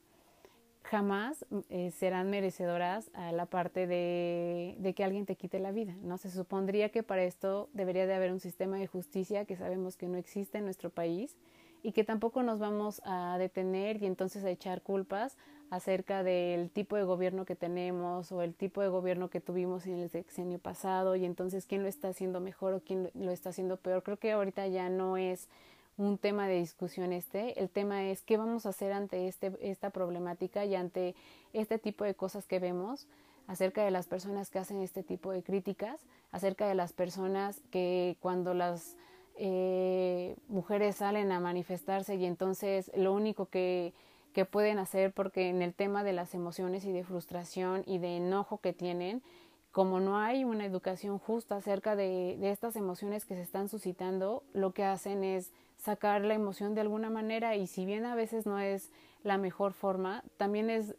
jamás 0.88 1.46
eh, 1.70 1.92
serán 1.92 2.30
merecedoras 2.30 3.12
a 3.14 3.32
la 3.32 3.46
parte 3.46 3.88
de, 3.88 4.76
de, 4.80 4.94
que 4.94 5.04
alguien 5.04 5.26
te 5.26 5.36
quite 5.36 5.60
la 5.60 5.72
vida. 5.72 5.96
¿no? 6.02 6.18
Se 6.18 6.32
supondría 6.32 6.90
que 6.90 7.04
para 7.04 7.24
esto 7.24 7.70
debería 7.74 8.08
de 8.08 8.14
haber 8.14 8.32
un 8.32 8.40
sistema 8.40 8.78
de 8.78 8.88
justicia 8.88 9.46
que 9.46 9.58
sabemos 9.58 9.98
que 9.98 10.08
no 10.08 10.18
existe 10.18 10.58
en 10.58 10.64
nuestro 10.64 10.90
país 10.90 11.36
y 11.84 11.92
que 11.92 12.04
tampoco 12.04 12.42
nos 12.42 12.60
vamos 12.60 13.02
a 13.06 13.38
detener 13.38 14.02
y 14.02 14.06
entonces 14.06 14.44
a 14.44 14.50
echar 14.50 14.82
culpas 14.82 15.38
acerca 15.70 16.24
del 16.24 16.70
tipo 16.70 16.96
de 16.96 17.04
gobierno 17.04 17.46
que 17.46 17.56
tenemos 17.56 18.32
o 18.32 18.42
el 18.42 18.56
tipo 18.56 18.82
de 18.82 18.88
gobierno 18.88 19.30
que 19.30 19.42
tuvimos 19.42 19.86
en 19.86 20.00
el 20.00 20.10
sexenio 20.10 20.60
pasado 20.60 21.16
y 21.16 21.26
entonces 21.26 21.66
quién 21.66 21.84
lo 21.84 21.90
está 21.90 22.10
haciendo 22.10 22.40
mejor 22.40 22.74
o 22.74 22.80
quién 22.80 23.12
lo 23.14 23.32
está 23.32 23.50
haciendo 23.50 23.78
peor. 23.78 24.04
Creo 24.04 24.18
que 24.18 24.32
ahorita 24.32 24.68
ya 24.68 24.90
no 24.90 25.18
es 25.18 25.50
un 25.98 26.18
tema 26.18 26.48
de 26.48 26.56
discusión 26.56 27.12
este, 27.14 27.60
el 27.60 27.70
tema 27.70 28.06
es 28.06 28.22
qué 28.22 28.38
vamos 28.38 28.66
a 28.66 28.70
hacer 28.70 28.94
ante 28.94 29.28
este, 29.28 29.52
esta 29.62 29.90
problemática 29.90 30.66
y 30.66 30.76
ante 30.76 31.16
este 31.54 31.80
tipo 31.80 32.04
de 32.04 32.16
cosas 32.16 32.46
que 32.46 32.60
vemos 32.60 33.08
acerca 33.48 33.84
de 33.84 33.92
las 33.92 34.08
personas 34.08 34.50
que 34.50 34.60
hacen 34.60 34.82
este 34.82 35.04
tipo 35.04 35.32
de 35.32 35.42
críticas, 35.42 36.02
acerca 36.32 36.68
de 36.68 36.76
las 36.76 36.94
personas 36.94 37.62
que 37.72 38.18
cuando 38.20 38.54
las 38.54 38.98
eh, 39.38 40.36
mujeres 40.48 40.98
salen 40.98 41.32
a 41.32 41.40
manifestarse 41.40 42.16
y 42.16 42.26
entonces 42.26 42.92
lo 42.96 43.14
único 43.14 43.46
que 43.48 43.94
que 44.38 44.46
pueden 44.46 44.78
hacer 44.78 45.14
porque 45.14 45.50
en 45.50 45.64
el 45.64 45.74
tema 45.74 46.04
de 46.04 46.14
las 46.14 46.36
emociones 46.36 46.86
y 46.86 46.92
de 46.92 47.04
frustración 47.04 47.82
y 47.88 47.98
de 47.98 48.18
enojo 48.18 48.60
que 48.60 48.72
tienen, 48.72 49.24
como 49.72 50.00
no 50.00 50.20
hay 50.20 50.44
una 50.44 50.64
educación 50.64 51.18
justa 51.18 51.56
acerca 51.56 51.96
de, 51.96 52.38
de, 52.40 52.52
estas 52.52 52.76
emociones 52.76 53.26
que 53.26 53.34
se 53.34 53.42
están 53.42 53.68
suscitando, 53.68 54.44
lo 54.54 54.74
que 54.74 54.84
hacen 54.84 55.24
es 55.24 55.50
sacar 55.88 56.22
la 56.26 56.34
emoción 56.34 56.76
de 56.76 56.82
alguna 56.82 57.10
manera 57.10 57.56
y 57.56 57.66
si 57.66 57.86
bien 57.86 58.06
a 58.06 58.14
veces 58.14 58.46
no 58.46 58.60
es 58.60 58.92
la 59.24 59.38
mejor 59.38 59.72
forma, 59.72 60.22
también 60.36 60.70
es 60.70 60.96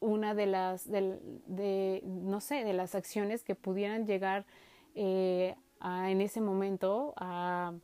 una 0.00 0.34
de 0.34 0.46
las, 0.46 0.90
de, 0.90 2.00
no 2.04 2.40
sé, 2.40 2.64
de 2.64 2.72
las 2.72 2.94
acciones 2.94 3.44
que 3.44 3.54
pudieran 3.54 4.06
llegar 4.06 4.46
eh, 4.94 5.54
en 5.82 6.20
ese 6.22 6.40
momento 6.40 7.12
a, 7.16 7.74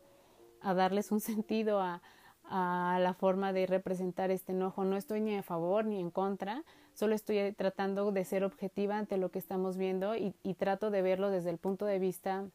darles 0.62 1.12
un 1.12 1.20
sentido 1.30 1.80
a, 1.80 2.00
a 2.44 2.98
la 2.98 3.12
forma 3.12 3.52
de 3.52 3.66
representar 3.66 4.30
este 4.30 4.52
enojo. 4.52 4.84
No 4.84 4.96
estoy 4.96 5.20
ni 5.20 5.36
a 5.36 5.42
favor 5.42 5.84
ni 5.84 6.00
en 6.00 6.10
contra, 6.10 6.64
solo 6.94 7.14
estoy 7.14 7.52
tratando 7.52 8.10
de 8.10 8.24
ser 8.24 8.42
objetiva 8.42 8.96
ante 8.96 9.18
lo 9.18 9.30
que 9.30 9.38
estamos 9.38 9.76
viendo 9.76 10.16
y, 10.16 10.32
trato 10.54 10.90
de 10.90 11.02
verlo 11.02 11.30
desde 11.30 11.50
el 11.50 11.58
punto 11.58 11.84
de 11.84 11.98
vista 11.98 12.46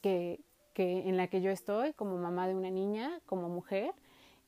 que, 0.00 0.40
que, 0.78 1.08
en 1.08 1.16
la 1.16 1.26
que 1.26 1.40
yo 1.40 1.50
estoy 1.50 1.92
como 1.94 2.16
mamá 2.18 2.46
de 2.46 2.54
una 2.54 2.70
niña, 2.70 3.20
como 3.26 3.48
mujer 3.48 3.92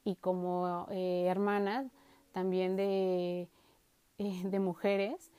y 0.05 0.15
como 0.15 0.87
eh, 0.93 1.25
hermana 1.27 1.91
también 2.31 2.77
de, 2.77 3.49
eh, 4.19 4.41
de 4.45 4.61
mujeres 4.61 5.33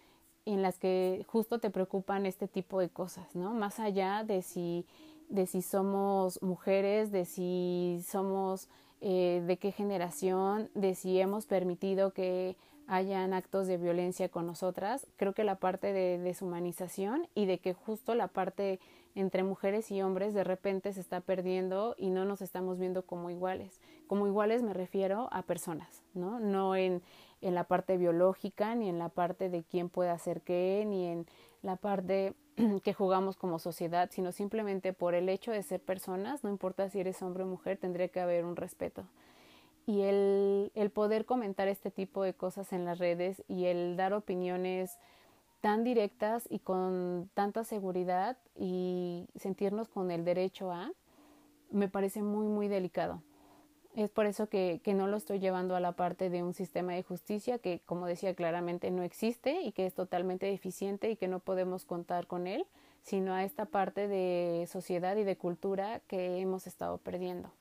en 0.45 0.61
las 0.61 0.77
que 0.77 1.25
justo 1.29 1.59
te 1.59 1.69
preocupan 1.69 2.25
este 2.25 2.49
tipo 2.49 2.81
de 2.81 2.89
cosas, 2.89 3.37
¿no? 3.37 3.53
Más 3.53 3.79
allá 3.79 4.25
de 4.25 4.41
si, 4.41 4.85
de 5.29 5.45
si 5.45 5.61
somos 5.61 6.43
mujeres, 6.43 7.09
de 7.09 7.23
si 7.23 8.03
somos 8.05 8.67
eh, 8.99 9.41
de 9.47 9.55
qué 9.55 9.71
generación, 9.71 10.69
de 10.75 10.93
si 10.95 11.21
hemos 11.21 11.45
permitido 11.45 12.11
que 12.11 12.57
hayan 12.87 13.33
actos 13.33 13.65
de 13.67 13.77
violencia 13.77 14.27
con 14.27 14.45
nosotras. 14.45 15.07
Creo 15.15 15.31
que 15.31 15.45
la 15.45 15.55
parte 15.55 15.93
de 15.93 16.17
deshumanización 16.17 17.29
y 17.33 17.45
de 17.45 17.59
que 17.59 17.73
justo 17.73 18.13
la 18.13 18.27
parte 18.27 18.81
entre 19.15 19.43
mujeres 19.43 19.91
y 19.91 20.01
hombres 20.01 20.33
de 20.33 20.43
repente 20.43 20.93
se 20.93 21.01
está 21.01 21.21
perdiendo 21.21 21.95
y 21.97 22.09
no 22.09 22.25
nos 22.25 22.41
estamos 22.41 22.79
viendo 22.79 23.05
como 23.05 23.29
iguales. 23.29 23.81
Como 24.07 24.27
iguales 24.27 24.63
me 24.63 24.73
refiero 24.73 25.29
a 25.31 25.41
personas, 25.43 26.03
¿no? 26.13 26.39
No 26.39 26.75
en, 26.75 27.01
en 27.41 27.55
la 27.55 27.65
parte 27.65 27.97
biológica, 27.97 28.75
ni 28.75 28.89
en 28.89 28.99
la 28.99 29.09
parte 29.09 29.49
de 29.49 29.63
quién 29.63 29.89
puede 29.89 30.09
hacer 30.09 30.41
qué, 30.41 30.83
ni 30.87 31.07
en 31.07 31.25
la 31.61 31.75
parte 31.75 32.33
que 32.83 32.93
jugamos 32.93 33.37
como 33.37 33.59
sociedad, 33.59 34.09
sino 34.11 34.31
simplemente 34.31 34.93
por 34.93 35.13
el 35.13 35.29
hecho 35.29 35.51
de 35.51 35.63
ser 35.63 35.81
personas, 35.81 36.43
no 36.43 36.49
importa 36.49 36.89
si 36.89 36.99
eres 36.99 37.21
hombre 37.21 37.43
o 37.43 37.47
mujer, 37.47 37.77
tendría 37.77 38.09
que 38.09 38.19
haber 38.19 38.45
un 38.45 38.55
respeto. 38.55 39.03
Y 39.87 40.01
el, 40.01 40.71
el 40.75 40.91
poder 40.91 41.25
comentar 41.25 41.67
este 41.67 41.89
tipo 41.89 42.23
de 42.23 42.33
cosas 42.33 42.71
en 42.71 42.85
las 42.85 42.99
redes 42.99 43.43
y 43.47 43.65
el 43.65 43.97
dar 43.97 44.13
opiniones 44.13 44.99
tan 45.61 45.83
directas 45.83 46.47
y 46.49 46.59
con 46.59 47.29
tanta 47.33 47.63
seguridad 47.63 48.37
y 48.55 49.27
sentirnos 49.35 49.87
con 49.87 50.11
el 50.11 50.25
derecho 50.25 50.71
a, 50.71 50.91
me 51.69 51.87
parece 51.87 52.21
muy, 52.23 52.47
muy 52.47 52.67
delicado. 52.67 53.21
Es 53.95 54.09
por 54.09 54.25
eso 54.25 54.47
que, 54.47 54.81
que, 54.83 54.93
no 54.93 55.07
lo 55.07 55.17
estoy 55.17 55.39
llevando 55.39 55.75
a 55.75 55.79
la 55.79 55.91
parte 55.91 56.29
de 56.29 56.43
un 56.43 56.53
sistema 56.53 56.93
de 56.93 57.03
justicia 57.03 57.59
que, 57.59 57.81
como 57.85 58.07
decía 58.07 58.33
claramente, 58.33 58.89
no 58.89 59.03
existe 59.03 59.61
y 59.61 59.73
que 59.73 59.85
es 59.85 59.93
totalmente 59.93 60.45
deficiente 60.45 61.11
y 61.11 61.15
que 61.17 61.27
no 61.27 61.39
podemos 61.39 61.85
contar 61.85 62.25
con 62.25 62.47
él, 62.47 62.65
sino 63.01 63.33
a 63.33 63.43
esta 63.43 63.65
parte 63.65 64.07
de 64.07 64.65
sociedad 64.67 65.17
y 65.17 65.23
de 65.23 65.37
cultura 65.37 65.99
que 66.07 66.39
hemos 66.39 66.67
estado 66.67 66.97
perdiendo. 66.99 67.51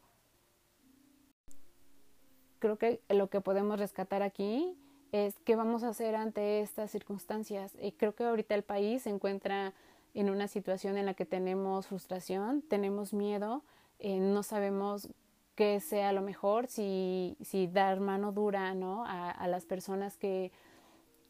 Creo 2.61 2.77
que 2.77 3.01
lo 3.09 3.29
que 3.29 3.41
podemos 3.41 3.79
rescatar 3.79 4.23
aquí 4.23 4.77
es 5.13 5.39
qué 5.45 5.57
vamos 5.57 5.83
a 5.83 5.89
hacer 5.89 6.15
ante 6.15 6.61
estas 6.61 6.91
circunstancias. 6.91 7.77
Y 7.81 7.93
creo 7.93 8.15
que 8.15 8.25
ahorita 8.25 8.55
el 8.55 8.63
país 8.63 9.03
se 9.03 9.11
encuentra 9.11 9.73
en 10.15 10.31
una 10.31 10.49
situación 10.49 10.97
en 10.97 11.07
la 11.07 11.15
que 11.15 11.27
tenemos 11.27 11.87
frustración, 11.87 12.63
tenemos 12.63 13.13
miedo, 13.13 13.63
eh, 13.99 14.19
no 14.19 14.43
sabemos 14.43 15.09
que 15.55 15.81
sea 15.81 16.13
lo 16.13 16.23
mejor, 16.23 16.67
si, 16.67 17.37
si 17.43 17.67
dar 17.67 18.01
mano 18.01 18.33
dura 18.33 18.75
¿no? 18.75 19.05
a, 19.07 19.47
las 19.47 19.67
personas 19.67 20.17
que, 20.17 20.53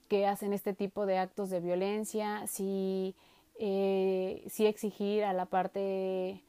que, 0.09 0.27
hacen 0.27 0.53
este 0.53 0.73
tipo 0.73 1.05
de 1.05 1.19
actos 1.19 1.51
de 1.51 1.61
violencia, 1.61 2.47
si, 2.47 3.17
eh, 3.59 4.45
si 4.49 4.67
exigir 4.67 5.25
a 5.25 5.33
la 5.33 5.47
parte 5.47 6.45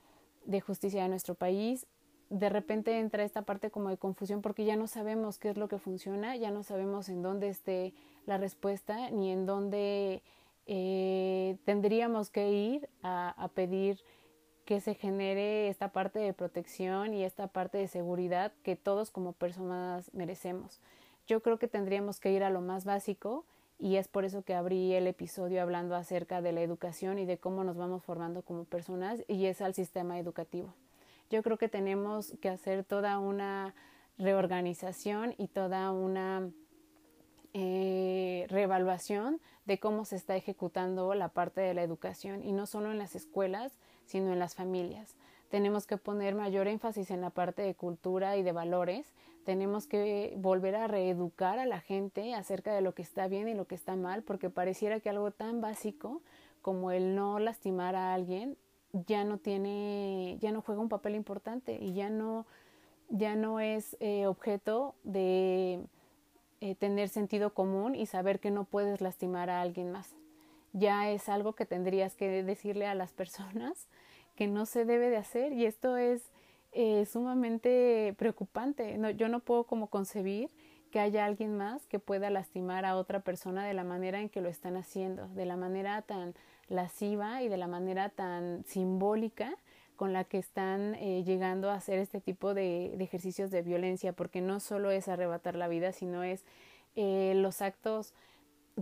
de 0.46 0.62
justicia 0.62 1.04
de 1.04 1.10
nuestro 1.10 1.34
país. 1.34 1.88
De 2.32 2.48
repente 2.48 2.98
entra 2.98 3.26
esta 3.26 3.42
parte 3.42 3.72
como 3.72 3.90
de 3.90 3.98
confusión 3.98 4.42
porque 4.42 4.64
ya 4.64 4.78
no 4.78 4.88
sabemos 4.88 5.38
qué 5.38 5.50
es 5.50 5.58
lo 5.58 5.68
que 5.68 5.80
funciona, 5.80 6.38
ya 6.38 6.50
no 6.50 6.64
sabemos 6.64 7.10
en 7.10 7.22
dónde 7.22 7.50
esté 7.50 7.94
la 8.26 8.38
respuesta 8.38 9.10
ni 9.10 9.32
en 9.32 9.46
dónde 9.46 10.24
eh, 10.66 11.58
tendríamos 11.66 12.30
que 12.30 12.50
ir 12.50 12.90
a, 13.04 13.32
a 13.32 13.50
pedir 13.50 14.00
que 14.64 14.80
se 14.80 14.96
genere 14.96 15.68
esta 15.68 15.92
parte 15.92 16.20
de 16.20 16.34
protección 16.34 17.14
y 17.14 17.26
esta 17.26 17.48
parte 17.48 17.78
de 17.80 17.90
seguridad 17.90 18.54
que 18.64 18.78
todos 18.78 19.12
como 19.12 19.34
personas 19.34 20.10
merecemos. 20.14 20.80
Yo 21.28 21.42
creo 21.42 21.60
que 21.60 21.68
tendríamos 21.68 22.22
que 22.22 22.32
ir 22.32 22.46
a 22.46 22.50
lo 22.50 22.62
más 22.62 22.86
básico 22.86 23.44
y 23.78 23.98
es 23.98 24.08
por 24.08 24.24
eso 24.24 24.44
que 24.44 24.54
abrí 24.54 24.94
el 24.94 25.06
episodio 25.06 25.62
hablando 25.62 25.98
acerca 25.98 26.42
de 26.42 26.54
la 26.54 26.62
educación 26.62 27.20
y 27.20 27.26
de 27.26 27.40
cómo 27.40 27.66
nos 27.66 27.76
vamos 27.76 28.06
formando 28.06 28.42
como 28.42 28.64
personas 28.64 29.22
y 29.28 29.48
es 29.48 29.62
al 29.62 29.74
sistema 29.74 30.18
educativo. 30.18 30.74
Yo 31.32 31.42
creo 31.44 31.58
que 31.58 31.70
tenemos 31.70 32.34
que 32.42 32.50
hacer 32.50 32.84
toda 32.84 33.18
una 33.18 33.74
reorganización 34.18 35.34
y 35.38 35.48
toda 35.48 35.92
una 35.92 36.50
eh, 37.54 38.46
reevaluación 38.50 39.40
de 39.66 39.80
cómo 39.80 40.04
se 40.04 40.18
está 40.18 40.36
ejecutando 40.36 41.14
la 41.14 41.30
parte 41.30 41.62
de 41.62 41.74
la 41.74 41.84
educación 41.84 42.44
y 42.44 42.52
no 42.52 42.66
solo 42.66 42.92
en 42.92 42.98
las 42.98 43.16
escuelas, 43.16 43.80
sino 44.06 44.34
en 44.34 44.40
las 44.40 44.56
familias. 44.56 45.16
Tenemos 45.50 45.88
que 45.88 45.96
poner 45.96 46.36
mayor 46.36 46.68
énfasis 46.68 47.12
en 47.12 47.22
la 47.22 47.30
parte 47.30 47.62
de 47.62 47.76
cultura 47.76 48.36
y 48.36 48.44
de 48.44 48.52
valores. 48.52 49.14
Tenemos 49.46 49.88
que 49.88 50.34
volver 50.38 50.76
a 50.76 50.88
reeducar 50.88 51.60
a 51.60 51.66
la 51.66 51.80
gente 51.80 52.34
acerca 52.34 52.74
de 52.74 52.82
lo 52.82 52.94
que 52.94 53.04
está 53.04 53.30
bien 53.30 53.48
y 53.48 53.54
lo 53.54 53.68
que 53.68 53.76
está 53.76 53.96
mal, 53.96 54.24
porque 54.24 54.50
pareciera 54.50 55.00
que 55.00 55.10
algo 55.10 55.32
tan 55.32 55.62
básico 55.62 56.22
como 56.62 56.92
el 56.92 57.16
no 57.16 57.40
lastimar 57.40 57.96
a 57.96 58.14
alguien 58.14 58.58
ya 59.08 59.24
no 59.24 59.38
tiene, 59.38 60.38
ya 60.40 60.52
no 60.52 60.62
juega 60.62 60.82
un 60.82 60.90
papel 60.90 61.16
importante 61.16 61.78
y 61.82 61.94
ya 61.94 62.10
no, 62.10 62.46
ya 63.10 63.36
no 63.36 63.60
es 63.60 63.98
eh, 64.00 64.28
objeto 64.28 64.96
de 65.04 65.82
eh, 66.62 66.76
tener 66.76 67.10
sentido 67.10 67.54
común 67.54 67.96
y 67.96 68.06
saber 68.06 68.40
que 68.40 68.52
no 68.52 68.66
puedes 68.66 69.02
lastimar 69.02 69.50
a 69.50 69.62
alguien 69.62 69.92
más 69.92 70.16
ya 70.74 71.10
es 71.10 71.30
algo 71.30 71.54
que 71.54 71.66
tendrías 71.66 72.16
que 72.16 72.44
decirle 72.44 72.88
a 72.88 72.96
las 72.96 73.12
personas 73.12 73.88
que 74.36 74.48
no 74.48 74.66
se 74.66 74.86
debe 74.86 75.10
de 75.10 75.18
hacer 75.18 75.54
y 75.54 75.66
esto 75.66 75.98
es 75.98 76.32
eh, 76.72 77.06
sumamente 77.06 78.16
preocupante. 78.18 78.98
No, 78.98 79.10
yo 79.10 79.28
no 79.28 79.42
puedo 79.42 79.66
como 79.66 79.88
concebir 79.88 80.50
que 80.90 81.00
haya 81.00 81.26
alguien 81.26 81.58
más 81.58 81.86
que 81.88 82.00
pueda 82.00 82.30
lastimar 82.30 82.86
a 82.86 82.96
otra 82.96 83.22
persona 83.22 83.66
de 83.66 83.74
la 83.74 83.84
manera 83.84 84.20
en 84.20 84.30
que 84.30 84.42
lo 84.42 84.50
están 84.50 84.78
haciendo, 84.78 85.28
de 85.30 85.46
la 85.46 85.58
manera 85.58 86.02
tan 86.02 86.34
lasciva 86.72 87.44
y 87.44 87.50
de 87.50 87.58
la 87.58 87.68
manera 87.68 88.10
tan 88.10 88.64
simbólica 88.66 89.54
con 89.96 90.14
la 90.14 90.24
que 90.24 90.40
están 90.40 90.96
eh, 90.96 91.24
llegando 91.24 91.70
a 91.70 91.76
hacer 91.76 92.00
este 92.00 92.22
tipo 92.22 92.54
de, 92.54 92.96
ejercicios 92.96 93.52
de 93.52 93.62
violencia, 93.62 94.14
porque 94.14 94.42
no 94.42 94.60
solo 94.60 94.90
es 94.90 95.08
arrebatar 95.08 95.56
la 95.56 95.68
vida, 95.68 95.92
sino 95.92 96.24
es 96.24 96.44
eh, 96.96 97.34
los 97.36 97.62
actos 97.62 98.14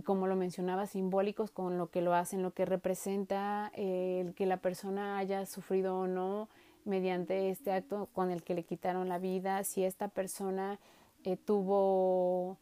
como 0.04 0.28
lo 0.28 0.36
mencionaba, 0.36 0.86
simbólicos 0.86 1.50
con 1.50 1.76
lo 1.76 1.90
que 1.90 2.00
lo 2.00 2.14
hacen, 2.14 2.42
lo 2.42 2.52
que 2.52 2.64
representa 2.64 3.72
el 3.74 4.34
que 4.34 4.46
la 4.46 4.58
persona 4.58 5.18
haya 5.18 5.44
sufrido 5.46 5.98
o 5.98 6.06
no 6.06 6.48
mediante 6.84 7.50
este 7.50 7.72
acto 7.72 8.08
con 8.12 8.30
el 8.30 8.42
que 8.42 8.54
le 8.54 8.64
quitaron 8.64 9.08
la 9.08 9.18
vida, 9.18 9.64
si 9.64 9.84
esta 9.84 10.08
persona 10.08 10.78
eh, 11.24 11.36
tuvo, 11.36 12.58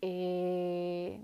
eh, 0.00 1.22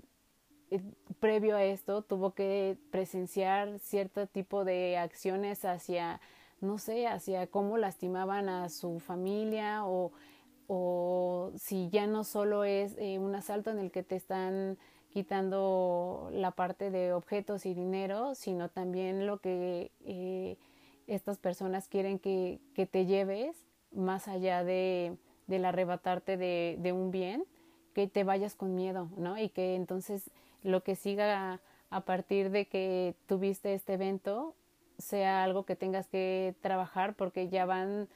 eh, 0.69 0.81
previo 1.23 1.55
a 1.55 1.63
esto, 1.63 2.01
tuvo 2.01 2.31
que 2.31 2.75
presenciar 2.91 3.79
cierto 3.79 4.27
tipo 4.27 4.65
de 4.65 4.97
acciones 4.97 5.63
hacia, 5.63 6.19
no 6.59 6.77
sé, 6.77 7.07
hacia 7.07 7.47
cómo 7.47 7.77
lastimaban 7.77 8.49
a 8.49 8.67
su 8.67 8.99
familia 8.99 9.85
o, 9.85 10.11
o 10.67 11.53
si 11.55 11.87
ya 11.87 12.07
no 12.07 12.25
solo 12.25 12.65
es 12.65 12.97
un 13.19 13.33
asalto 13.35 13.71
en 13.71 13.79
el 13.79 13.89
que 13.89 14.03
te 14.03 14.17
están 14.17 14.77
quitando 15.11 16.29
la 16.33 16.51
parte 16.51 16.91
de 16.91 17.13
objetos 17.13 17.65
y 17.65 17.73
dinero, 17.73 18.35
sino 18.35 18.67
también 18.67 19.25
lo 19.25 19.37
que 19.37 20.57
estas 21.07 21.37
personas 21.37 21.87
quieren 21.87 22.19
que, 22.19 22.59
que 22.75 22.85
te 22.85 23.05
lleves 23.05 23.55
más 23.93 24.27
allá 24.27 24.65
de, 24.65 25.15
del 25.47 25.63
arrebatarte 25.63 26.35
de, 26.35 26.75
de, 26.81 26.91
un 26.91 27.11
bien, 27.11 27.45
que 27.93 28.07
te 28.07 28.25
vayas 28.25 28.55
con 28.55 28.75
miedo, 28.75 29.07
¿no? 29.15 29.37
Y 29.37 29.47
que 29.47 29.75
entonces 29.75 30.29
lo 30.63 30.83
que 30.83 30.95
siga 30.95 31.59
a 31.89 32.01
partir 32.01 32.49
de 32.49 32.65
que 32.65 33.15
tuviste 33.27 33.73
este 33.73 33.93
evento 33.93 34.55
sea 34.97 35.43
algo 35.43 35.65
que 35.65 35.75
tengas 35.75 36.07
que 36.07 36.55
trabajar 36.61 37.15
porque 37.15 37.49
ya 37.49 37.65
van, 37.65 38.07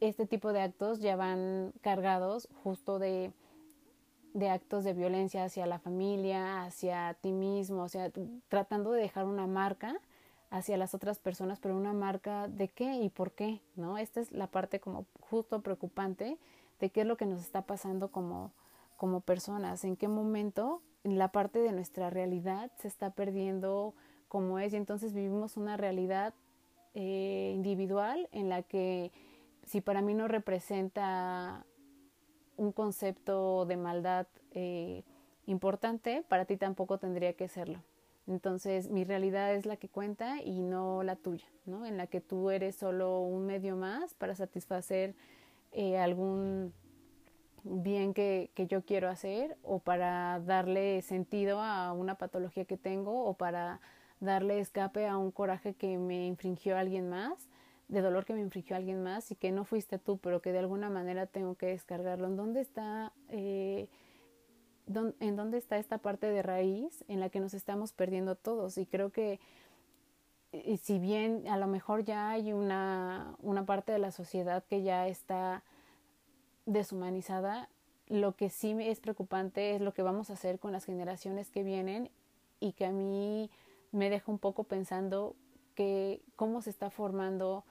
este 0.00 0.26
tipo 0.26 0.52
de 0.52 0.62
actos 0.62 1.00
ya 1.00 1.16
van 1.16 1.72
cargados 1.80 2.48
justo 2.62 2.98
de, 2.98 3.32
de 4.34 4.48
actos 4.48 4.84
de 4.84 4.94
violencia 4.94 5.44
hacia 5.44 5.66
la 5.66 5.78
familia, 5.78 6.64
hacia 6.64 7.14
ti 7.20 7.32
mismo, 7.32 7.82
o 7.82 7.88
sea, 7.88 8.10
tratando 8.48 8.92
de 8.92 9.02
dejar 9.02 9.24
una 9.26 9.46
marca 9.46 10.00
hacia 10.50 10.78
las 10.78 10.94
otras 10.94 11.18
personas, 11.18 11.58
pero 11.60 11.76
una 11.76 11.92
marca 11.92 12.48
de 12.48 12.68
qué 12.68 12.94
y 12.94 13.10
por 13.10 13.32
qué, 13.32 13.60
¿no? 13.76 13.98
Esta 13.98 14.20
es 14.20 14.32
la 14.32 14.46
parte 14.46 14.80
como 14.80 15.06
justo 15.20 15.60
preocupante 15.60 16.38
de 16.80 16.90
qué 16.90 17.02
es 17.02 17.06
lo 17.06 17.16
que 17.16 17.26
nos 17.26 17.40
está 17.40 17.62
pasando 17.62 18.08
como, 18.10 18.52
como 18.98 19.22
personas, 19.22 19.84
en 19.84 19.96
qué 19.96 20.08
momento 20.08 20.82
la 21.04 21.32
parte 21.32 21.60
de 21.60 21.72
nuestra 21.72 22.10
realidad 22.10 22.70
se 22.76 22.88
está 22.88 23.10
perdiendo 23.12 23.94
como 24.26 24.58
es 24.58 24.74
y 24.74 24.76
entonces 24.76 25.14
vivimos 25.14 25.56
una 25.56 25.78
realidad 25.78 26.34
eh, 26.94 27.52
individual 27.54 28.28
en 28.32 28.48
la 28.48 28.62
que 28.62 29.12
si 29.64 29.80
para 29.80 30.02
mí 30.02 30.14
no 30.14 30.28
representa 30.28 31.64
un 32.56 32.72
concepto 32.72 33.64
de 33.66 33.76
maldad 33.76 34.26
eh, 34.50 35.04
importante, 35.46 36.24
para 36.28 36.44
ti 36.44 36.56
tampoco 36.56 36.98
tendría 36.98 37.34
que 37.34 37.48
serlo. 37.48 37.78
Entonces 38.26 38.90
mi 38.90 39.04
realidad 39.04 39.54
es 39.54 39.64
la 39.64 39.76
que 39.76 39.88
cuenta 39.88 40.42
y 40.42 40.60
no 40.60 41.04
la 41.04 41.14
tuya, 41.14 41.46
¿no? 41.64 41.86
En 41.86 41.96
la 41.96 42.08
que 42.08 42.20
tú 42.20 42.50
eres 42.50 42.74
solo 42.74 43.20
un 43.20 43.46
medio 43.46 43.76
más 43.76 44.12
para 44.14 44.34
satisfacer 44.34 45.14
eh, 45.72 45.98
algún 45.98 46.74
bien 47.68 48.14
que, 48.14 48.50
que, 48.54 48.66
yo 48.66 48.84
quiero 48.84 49.08
hacer 49.08 49.56
o 49.62 49.78
para 49.78 50.40
darle 50.40 51.02
sentido 51.02 51.60
a 51.60 51.92
una 51.92 52.16
patología 52.16 52.64
que 52.64 52.76
tengo 52.76 53.24
o 53.24 53.34
para 53.34 53.80
darle 54.20 54.60
escape 54.60 55.06
a 55.06 55.16
un 55.16 55.30
coraje 55.30 55.74
que 55.74 55.98
me 55.98 56.26
infringió 56.26 56.76
alguien 56.76 57.08
más, 57.08 57.48
de 57.88 58.00
dolor 58.00 58.24
que 58.24 58.34
me 58.34 58.40
infringió 58.40 58.76
alguien 58.76 59.02
más 59.02 59.30
y 59.30 59.36
que 59.36 59.52
no 59.52 59.64
fuiste 59.64 59.98
tú, 59.98 60.18
pero 60.18 60.42
que 60.42 60.52
de 60.52 60.58
alguna 60.58 60.90
manera 60.90 61.26
tengo 61.26 61.54
que 61.54 61.66
descargarlo. 61.66 62.26
¿En 62.26 62.36
dónde 62.36 62.60
está 62.60 63.12
eh, 63.28 63.88
en 65.20 65.36
dónde 65.36 65.58
está 65.58 65.78
esta 65.78 65.98
parte 65.98 66.30
de 66.30 66.42
raíz 66.42 67.04
en 67.08 67.20
la 67.20 67.28
que 67.28 67.40
nos 67.40 67.54
estamos 67.54 67.92
perdiendo 67.92 68.36
todos. 68.36 68.78
Y 68.78 68.86
creo 68.86 69.10
que 69.10 69.40
si 70.82 70.98
bien 70.98 71.46
a 71.48 71.58
lo 71.58 71.66
mejor 71.66 72.04
ya 72.04 72.30
hay 72.30 72.52
una, 72.52 73.36
una 73.40 73.66
parte 73.66 73.92
de 73.92 73.98
la 73.98 74.12
sociedad 74.12 74.64
que 74.64 74.82
ya 74.82 75.06
está 75.06 75.62
deshumanizada, 76.68 77.68
lo 78.08 78.36
que 78.36 78.50
sí 78.50 78.76
es 78.78 79.00
preocupante 79.00 79.74
es 79.74 79.80
lo 79.80 79.92
que 79.92 80.02
vamos 80.02 80.30
a 80.30 80.34
hacer 80.34 80.58
con 80.58 80.72
las 80.72 80.84
generaciones 80.84 81.50
que 81.50 81.62
vienen 81.62 82.10
y 82.60 82.72
que 82.72 82.84
a 82.84 82.92
mí 82.92 83.50
me 83.90 84.10
deja 84.10 84.30
un 84.30 84.38
poco 84.38 84.64
pensando 84.64 85.34
que 85.74 86.22
cómo 86.36 86.60
se 86.60 86.70
está 86.70 86.90
formando 86.90 87.64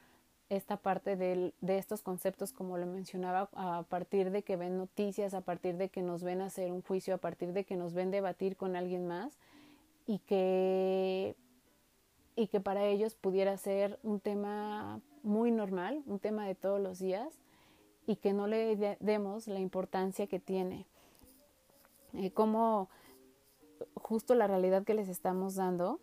esta 0.50 0.78
parte 0.78 1.16
de, 1.16 1.54
de, 1.60 1.78
estos 1.78 2.02
conceptos, 2.02 2.54
como 2.54 2.78
lo 2.78 2.86
mencionaba, 2.86 3.50
a 3.54 3.84
partir 3.84 4.32
de 4.32 4.44
que 4.44 4.56
ven 4.56 4.78
noticias, 4.78 5.34
a 5.34 5.42
partir 5.42 5.76
de 5.76 5.90
que 5.90 6.02
nos 6.02 6.24
ven 6.24 6.42
hacer 6.42 6.72
un 6.72 6.82
juicio, 6.82 7.16
a 7.16 7.18
partir 7.18 7.54
de 7.54 7.66
que 7.66 7.76
nos 7.76 7.94
ven 7.94 8.12
debatir 8.12 8.56
con 8.56 8.76
alguien 8.76 9.08
más 9.08 9.38
y 10.06 10.20
que, 10.20 11.36
y 12.36 12.48
que 12.48 12.62
para 12.62 12.86
ellos 12.86 13.16
pudiera 13.16 13.58
ser 13.58 14.00
un 14.04 14.22
tema 14.22 15.02
muy 15.22 15.52
normal, 15.52 16.02
un 16.06 16.20
tema 16.20 16.48
de 16.48 16.56
todos 16.56 16.80
los 16.80 16.98
días 17.00 17.38
y 18.08 18.16
que 18.16 18.34
no 18.34 18.48
le 18.48 18.98
demos 19.00 19.48
la 19.48 19.60
importancia 19.60 20.26
que 20.26 20.40
tiene. 20.40 20.88
Eh, 22.14 22.32
como 22.32 22.90
justo 23.96 24.34
la 24.34 24.48
realidad 24.48 24.84
que 24.84 24.96
les 24.96 25.10
estamos 25.10 25.56
dando, 25.56 26.00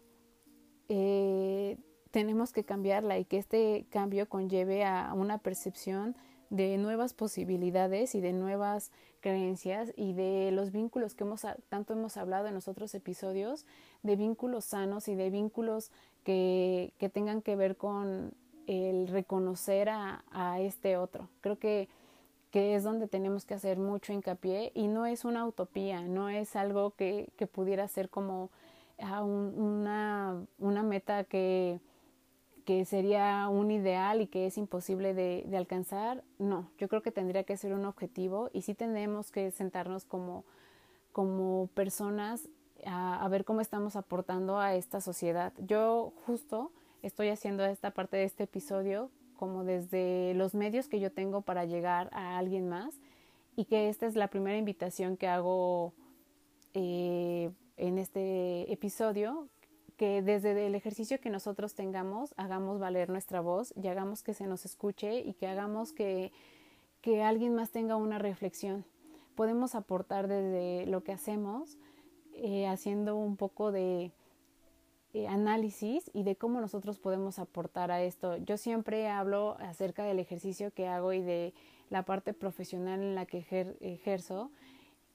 eh, 0.88 1.78
tenemos 2.10 2.52
que 2.52 2.62
cambiarla 2.62 3.18
y 3.18 3.24
que 3.24 3.38
este 3.38 3.86
cambio 3.90 4.28
conlleve 4.28 4.84
a 4.84 5.12
una 5.14 5.38
percepción 5.38 6.14
de 6.50 6.76
nuevas 6.76 7.14
posibilidades 7.14 8.14
y 8.14 8.20
de 8.20 8.34
nuevas 8.34 8.92
creencias 9.20 9.92
y 9.96 10.12
de 10.12 10.52
los 10.52 10.70
vínculos 10.70 11.14
que 11.14 11.24
hemos 11.24 11.46
tanto 11.70 11.94
hemos 11.94 12.18
hablado 12.18 12.46
en 12.46 12.54
los 12.54 12.68
otros 12.68 12.94
episodios, 12.94 13.64
de 14.02 14.14
vínculos 14.14 14.66
sanos 14.66 15.08
y 15.08 15.14
de 15.14 15.30
vínculos 15.30 15.90
que, 16.22 16.92
que 16.98 17.08
tengan 17.08 17.40
que 17.40 17.56
ver 17.56 17.76
con 17.76 18.34
el 18.66 19.08
reconocer 19.08 19.88
a, 19.88 20.24
a 20.30 20.60
este 20.60 20.96
otro. 20.96 21.28
Creo 21.40 21.58
que, 21.58 21.88
que, 22.50 22.74
es 22.74 22.84
donde 22.84 23.08
tenemos 23.08 23.44
que 23.44 23.54
hacer 23.54 23.78
mucho 23.78 24.12
hincapié 24.12 24.72
y 24.74 24.86
no 24.88 25.06
es 25.06 25.24
una 25.24 25.46
utopía, 25.46 26.02
no 26.02 26.28
es 26.28 26.56
algo 26.56 26.92
que, 26.92 27.28
que 27.36 27.46
pudiera 27.46 27.86
ser 27.88 28.08
como 28.10 28.50
ah, 28.98 29.22
una, 29.22 30.44
una 30.58 30.82
meta 30.82 31.24
que 31.24 31.80
que 32.64 32.84
sería 32.84 33.48
un 33.48 33.70
ideal 33.70 34.22
y 34.22 34.26
que 34.26 34.46
es 34.46 34.56
imposible 34.56 35.14
de, 35.14 35.44
de, 35.46 35.56
alcanzar, 35.56 36.24
no, 36.38 36.70
yo 36.78 36.88
creo 36.88 37.02
que 37.02 37.10
tendría 37.10 37.44
que 37.44 37.56
ser 37.56 37.74
un 37.74 37.84
objetivo 37.84 38.48
y 38.52 38.62
sí 38.62 38.74
tenemos 38.74 39.30
que 39.30 39.50
sentarnos 39.50 40.04
como, 40.04 40.44
como 41.12 41.68
personas 41.74 42.48
a, 42.86 43.22
a, 43.22 43.28
ver 43.28 43.44
cómo 43.44 43.60
estamos 43.60 43.96
aportando 43.96 44.58
a 44.58 44.74
esta 44.74 45.00
sociedad. 45.00 45.52
Yo 45.58 46.12
justo 46.26 46.70
estoy 47.04 47.28
haciendo 47.28 47.64
esta 47.64 47.90
parte 47.90 48.16
de 48.16 48.24
este 48.24 48.44
episodio 48.44 49.10
como 49.36 49.62
desde 49.62 50.32
los 50.34 50.54
medios 50.54 50.88
que 50.88 51.00
yo 51.00 51.12
tengo 51.12 51.42
para 51.42 51.66
llegar 51.66 52.08
a 52.12 52.38
alguien 52.38 52.68
más 52.68 52.98
y 53.56 53.66
que 53.66 53.90
esta 53.90 54.06
es 54.06 54.16
la 54.16 54.28
primera 54.28 54.56
invitación 54.56 55.18
que 55.18 55.28
hago 55.28 55.92
eh, 56.72 57.50
en 57.76 57.98
este 57.98 58.72
episodio 58.72 59.48
que 59.98 60.22
desde 60.22 60.66
el 60.66 60.74
ejercicio 60.74 61.20
que 61.20 61.28
nosotros 61.28 61.74
tengamos 61.74 62.32
hagamos 62.38 62.80
valer 62.80 63.10
nuestra 63.10 63.40
voz 63.40 63.74
y 63.76 63.86
hagamos 63.88 64.22
que 64.22 64.32
se 64.32 64.46
nos 64.46 64.64
escuche 64.64 65.18
y 65.20 65.34
que 65.34 65.46
hagamos 65.46 65.92
que, 65.92 66.32
que 67.02 67.22
alguien 67.22 67.54
más 67.54 67.70
tenga 67.70 67.96
una 67.96 68.18
reflexión. 68.18 68.84
Podemos 69.34 69.74
aportar 69.74 70.26
desde 70.26 70.86
lo 70.86 71.04
que 71.04 71.12
hacemos, 71.12 71.76
eh, 72.32 72.66
haciendo 72.66 73.14
un 73.16 73.36
poco 73.36 73.72
de 73.72 74.10
eh, 75.14 75.26
análisis 75.26 76.10
y 76.12 76.22
de 76.22 76.36
cómo 76.36 76.60
nosotros 76.60 76.98
podemos 76.98 77.38
aportar 77.38 77.90
a 77.90 78.02
esto. 78.02 78.36
Yo 78.36 78.58
siempre 78.58 79.08
hablo 79.08 79.56
acerca 79.60 80.04
del 80.04 80.18
ejercicio 80.18 80.70
que 80.72 80.86
hago 80.86 81.12
y 81.12 81.22
de 81.22 81.54
la 81.88 82.02
parte 82.02 82.34
profesional 82.34 83.00
en 83.00 83.14
la 83.14 83.24
que 83.24 83.38
ejer 83.38 83.76
ejerzo, 83.80 84.50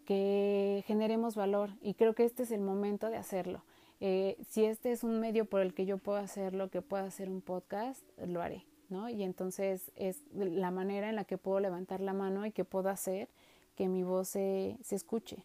que 0.06 0.84
generemos 0.88 1.36
valor 1.36 1.70
y 1.82 1.94
creo 1.94 2.16
que 2.16 2.26
este 2.26 2.44
es 2.44 2.52
el 2.52 2.62
momento 2.62 3.10
de 3.10 3.18
hacerlo 3.18 3.64
eh, 4.02 4.38
si 4.50 4.64
este 4.64 4.92
es 4.92 5.04
un 5.04 5.20
medio 5.20 5.46
por 5.46 5.62
el 5.62 5.74
que 5.74 5.86
yo 5.86 5.98
puedo 5.98 6.18
hacer 6.18 6.54
lo 6.54 6.70
que 6.70 6.82
puedo 6.82 7.04
hacer 7.04 7.30
un 7.30 7.42
podcast, 7.42 8.02
lo 8.26 8.42
haré, 8.42 8.66
¿no? 8.88 9.10
Y 9.10 9.24
entonces 9.24 9.92
es 9.96 10.24
la 10.34 10.72
manera 10.72 11.10
en 11.10 11.16
la 11.16 11.26
que 11.26 11.38
puedo 11.38 11.60
levantar 11.60 12.00
la 12.00 12.14
mano 12.14 12.46
y 12.46 12.52
que 12.52 12.64
puedo 12.64 12.90
hacer 12.90 13.28
que 13.76 13.90
mi 13.90 14.04
voz 14.04 14.30
se, 14.30 14.78
se 14.82 14.96
escuche. 14.96 15.44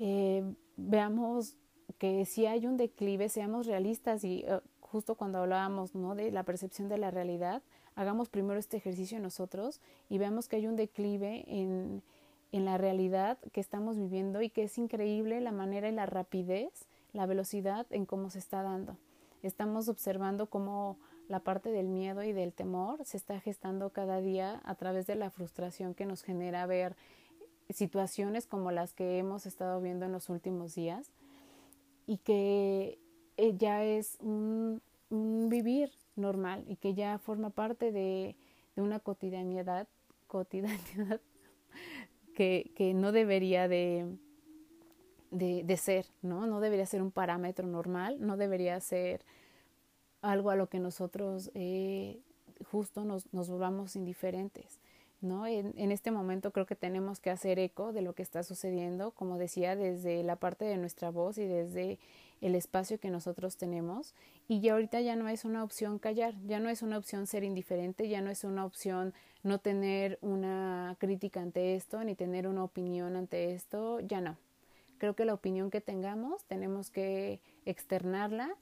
Eh, 0.00 0.42
veamos 0.76 1.56
que 1.98 2.24
si 2.26 2.46
hay 2.46 2.66
un 2.66 2.76
declive, 2.76 3.28
seamos 3.28 3.66
realistas 3.66 4.24
y 4.24 4.44
uh, 4.48 4.60
justo 4.80 5.14
cuando 5.14 5.38
hablábamos 5.38 5.94
¿no? 5.94 6.14
de 6.14 6.30
la 6.30 6.42
percepción 6.42 6.88
de 6.88 6.98
la 6.98 7.10
realidad, 7.10 7.62
hagamos 7.94 8.28
primero 8.28 8.58
este 8.58 8.76
ejercicio 8.76 9.18
nosotros 9.20 9.80
y 10.08 10.18
veamos 10.18 10.48
que 10.48 10.56
hay 10.56 10.66
un 10.66 10.76
declive 10.76 11.44
en, 11.46 12.02
en 12.52 12.64
la 12.64 12.78
realidad 12.78 13.38
que 13.52 13.60
estamos 13.60 13.96
viviendo 13.96 14.42
y 14.42 14.50
que 14.50 14.64
es 14.64 14.78
increíble 14.78 15.40
la 15.40 15.52
manera 15.52 15.88
y 15.88 15.92
la 15.92 16.06
rapidez 16.06 16.86
la 17.12 17.26
velocidad 17.26 17.86
en 17.90 18.04
cómo 18.04 18.28
se 18.28 18.40
está 18.40 18.62
dando. 18.62 18.98
Estamos 19.42 19.88
observando 19.88 20.46
cómo 20.46 20.98
la 21.28 21.40
parte 21.40 21.70
del 21.70 21.88
miedo 21.88 22.22
y 22.22 22.32
del 22.32 22.52
temor 22.52 23.04
se 23.04 23.16
está 23.16 23.40
gestando 23.40 23.90
cada 23.90 24.20
día 24.20 24.60
a 24.64 24.74
través 24.74 25.06
de 25.06 25.14
la 25.14 25.30
frustración 25.30 25.94
que 25.94 26.06
nos 26.06 26.22
genera 26.22 26.66
ver 26.66 26.96
situaciones 27.70 28.46
como 28.46 28.70
las 28.72 28.92
que 28.92 29.18
hemos 29.18 29.46
estado 29.46 29.80
viendo 29.80 30.04
en 30.04 30.12
los 30.12 30.28
últimos 30.28 30.74
días 30.74 31.10
y 32.06 32.18
que 32.18 32.98
eh, 33.36 33.54
ya 33.56 33.84
es 33.84 34.18
un, 34.20 34.80
vivir 35.10 35.90
normal 36.16 36.64
y 36.66 36.76
que 36.76 36.94
ya 36.94 37.18
forma 37.18 37.50
parte 37.50 37.92
de, 37.92 38.36
una 38.76 38.98
cotidianidad, 39.00 39.88
cotidianidad 40.26 41.20
que, 42.34 42.72
que 42.74 42.94
no 42.94 43.12
debería 43.12 43.68
de, 43.68 44.16
de, 45.34 45.76
ser, 45.76 46.06
¿no? 46.22 46.46
No 46.46 46.60
debería 46.60 46.86
ser 46.86 47.02
un 47.02 47.10
parámetro 47.10 47.66
normal, 47.66 48.18
no 48.20 48.36
debería 48.36 48.78
ser 48.80 49.24
algo 50.22 50.50
a 50.50 50.56
lo 50.56 50.68
que 50.68 50.78
nosotros 50.78 51.50
eh, 51.54 52.20
justo 52.70 53.04
nos, 53.04 53.32
nos 53.32 53.48
volvamos 53.48 53.96
indiferentes. 53.96 54.80
¿No? 55.24 55.46
En, 55.46 55.90
este 55.90 56.10
momento 56.10 56.52
creo 56.52 56.66
que 56.66 56.76
tenemos 56.76 57.20
que 57.20 57.30
hacer 57.30 57.58
eco 57.58 57.92
de 57.92 58.02
lo 58.02 58.14
que 58.14 58.22
está 58.22 58.42
sucediendo, 58.42 59.10
como 59.10 59.38
decía, 59.38 59.76
desde 59.76 60.22
la 60.22 60.36
parte 60.36 60.64
de 60.64 60.76
nuestra 60.76 61.10
voz 61.10 61.38
y 61.38 61.46
desde 61.46 61.98
el 62.40 62.54
espacio 62.54 62.98
que 63.00 63.10
nosotros 63.10 63.56
tenemos. 63.56 64.14
Y 64.48 64.60
ya 64.60 64.74
ahorita 64.74 65.00
ya 65.00 65.16
no 65.16 65.28
es 65.28 65.44
una 65.44 65.64
opción 65.64 65.98
callar, 65.98 66.34
ya 66.46 66.60
no 66.60 66.68
es 66.68 66.82
una 66.82 66.98
opción 66.98 67.26
ser 67.26 67.44
indiferente, 67.44 68.08
ya 68.08 68.20
no 68.20 68.30
es 68.30 68.44
una 68.44 68.64
opción 68.64 69.14
no 69.42 69.58
tener 69.58 70.18
una 70.22 70.96
crítica 70.98 71.40
ante 71.40 71.74
esto, 71.74 72.04
ni 72.04 72.14
tener 72.14 72.46
una 72.46 72.64
opinión 72.64 73.16
ante 73.16 73.54
esto, 73.54 74.00
ya 74.00 74.20
no. 74.20 74.36
Creo 74.98 75.14
que 75.14 75.24
la 75.24 75.34
opinión 75.34 75.70
que 75.70 75.80
tengamos 75.80 76.44
tenemos 76.44 76.90
que 76.90 77.40
externarla 77.66 78.56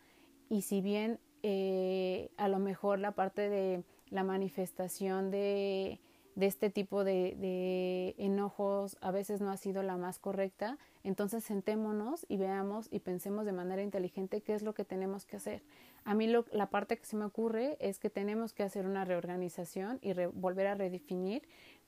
y 0.49 0.63
si 0.63 0.81
bien 0.81 1.19
eh, 1.43 2.31
a 2.37 2.49
lo 2.49 2.59
mejor 2.59 2.99
la 2.99 3.13
parte 3.13 3.49
de 3.49 3.85
la 4.11 4.23
manifestación 4.23 5.31
de, 5.31 5.99
de 6.35 6.47
este 6.47 6.71
tipo 6.71 7.05
de, 7.05 7.37
de, 7.39 8.15
enojos 8.19 8.97
a 9.01 9.11
veces 9.11 9.41
no 9.41 9.51
ha 9.51 9.57
sido 9.57 9.83
la 9.83 9.97
más 9.97 10.19
correcta, 10.19 10.79
entonces 11.05 11.45
sentémonos 11.45 12.25
y 12.29 12.37
veamos 12.37 12.89
y 12.91 13.01
pensemos 13.01 13.45
de 13.45 13.53
manera 13.53 13.83
inteligente 13.83 14.41
qué 14.41 14.55
es 14.55 14.63
lo 14.63 14.75
que 14.75 14.85
tenemos 14.85 15.27
que 15.27 15.37
hacer. 15.37 15.63
A 16.05 16.15
mí 16.15 16.27
lo, 16.27 16.47
la 16.53 16.71
parte 16.71 16.97
que 16.97 17.05
se 17.05 17.17
me 17.17 17.25
ocurre 17.25 17.77
es 17.81 17.99
que 17.99 18.11
tenemos 18.11 18.53
que 18.53 18.63
hacer 18.63 18.87
una 18.87 19.05
reorganización 19.05 19.99
y 20.01 20.13
volver 20.33 20.67
a 20.67 20.75
redefinir 20.75 21.43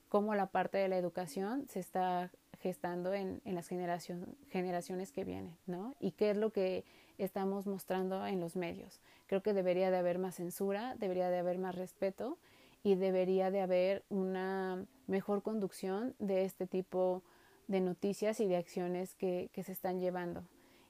cómo 0.09 0.35
la 0.35 0.47
parte 0.47 0.77
de 0.77 0.87
la 0.87 0.97
educación 0.97 1.67
se 1.67 1.79
está 1.79 2.31
gestando 2.59 3.13
en, 3.13 3.41
en 3.45 3.55
las 3.55 3.67
generación, 3.67 4.37
generaciones 4.49 5.11
que 5.11 5.25
vienen, 5.25 5.55
¿no? 5.65 5.95
Y 5.99 6.11
qué 6.11 6.31
es 6.31 6.37
lo 6.37 6.51
que 6.51 6.85
estamos 7.17 7.67
mostrando 7.67 8.25
en 8.25 8.39
los 8.39 8.55
medios. 8.55 9.01
Creo 9.27 9.41
que 9.41 9.53
debería 9.53 9.91
de 9.91 9.97
haber 9.97 10.19
más 10.19 10.35
censura, 10.35 10.95
debería 10.97 11.29
de 11.29 11.39
haber 11.39 11.57
más 11.57 11.75
respeto 11.75 12.37
y 12.85 12.93
debería 12.93 13.49
de 13.49 13.61
haber 13.61 14.05
una 14.09 14.85
mejor 15.07 15.41
conducción 15.41 16.13
de 16.19 16.45
este 16.45 16.67
tipo 16.67 17.23
de 17.67 17.81
noticias 17.81 18.39
y 18.39 18.47
de 18.47 18.57
acciones 18.57 19.15
que, 19.15 19.49
que 19.53 19.63
se 19.63 19.71
están 19.71 19.99
llevando. 19.99 20.43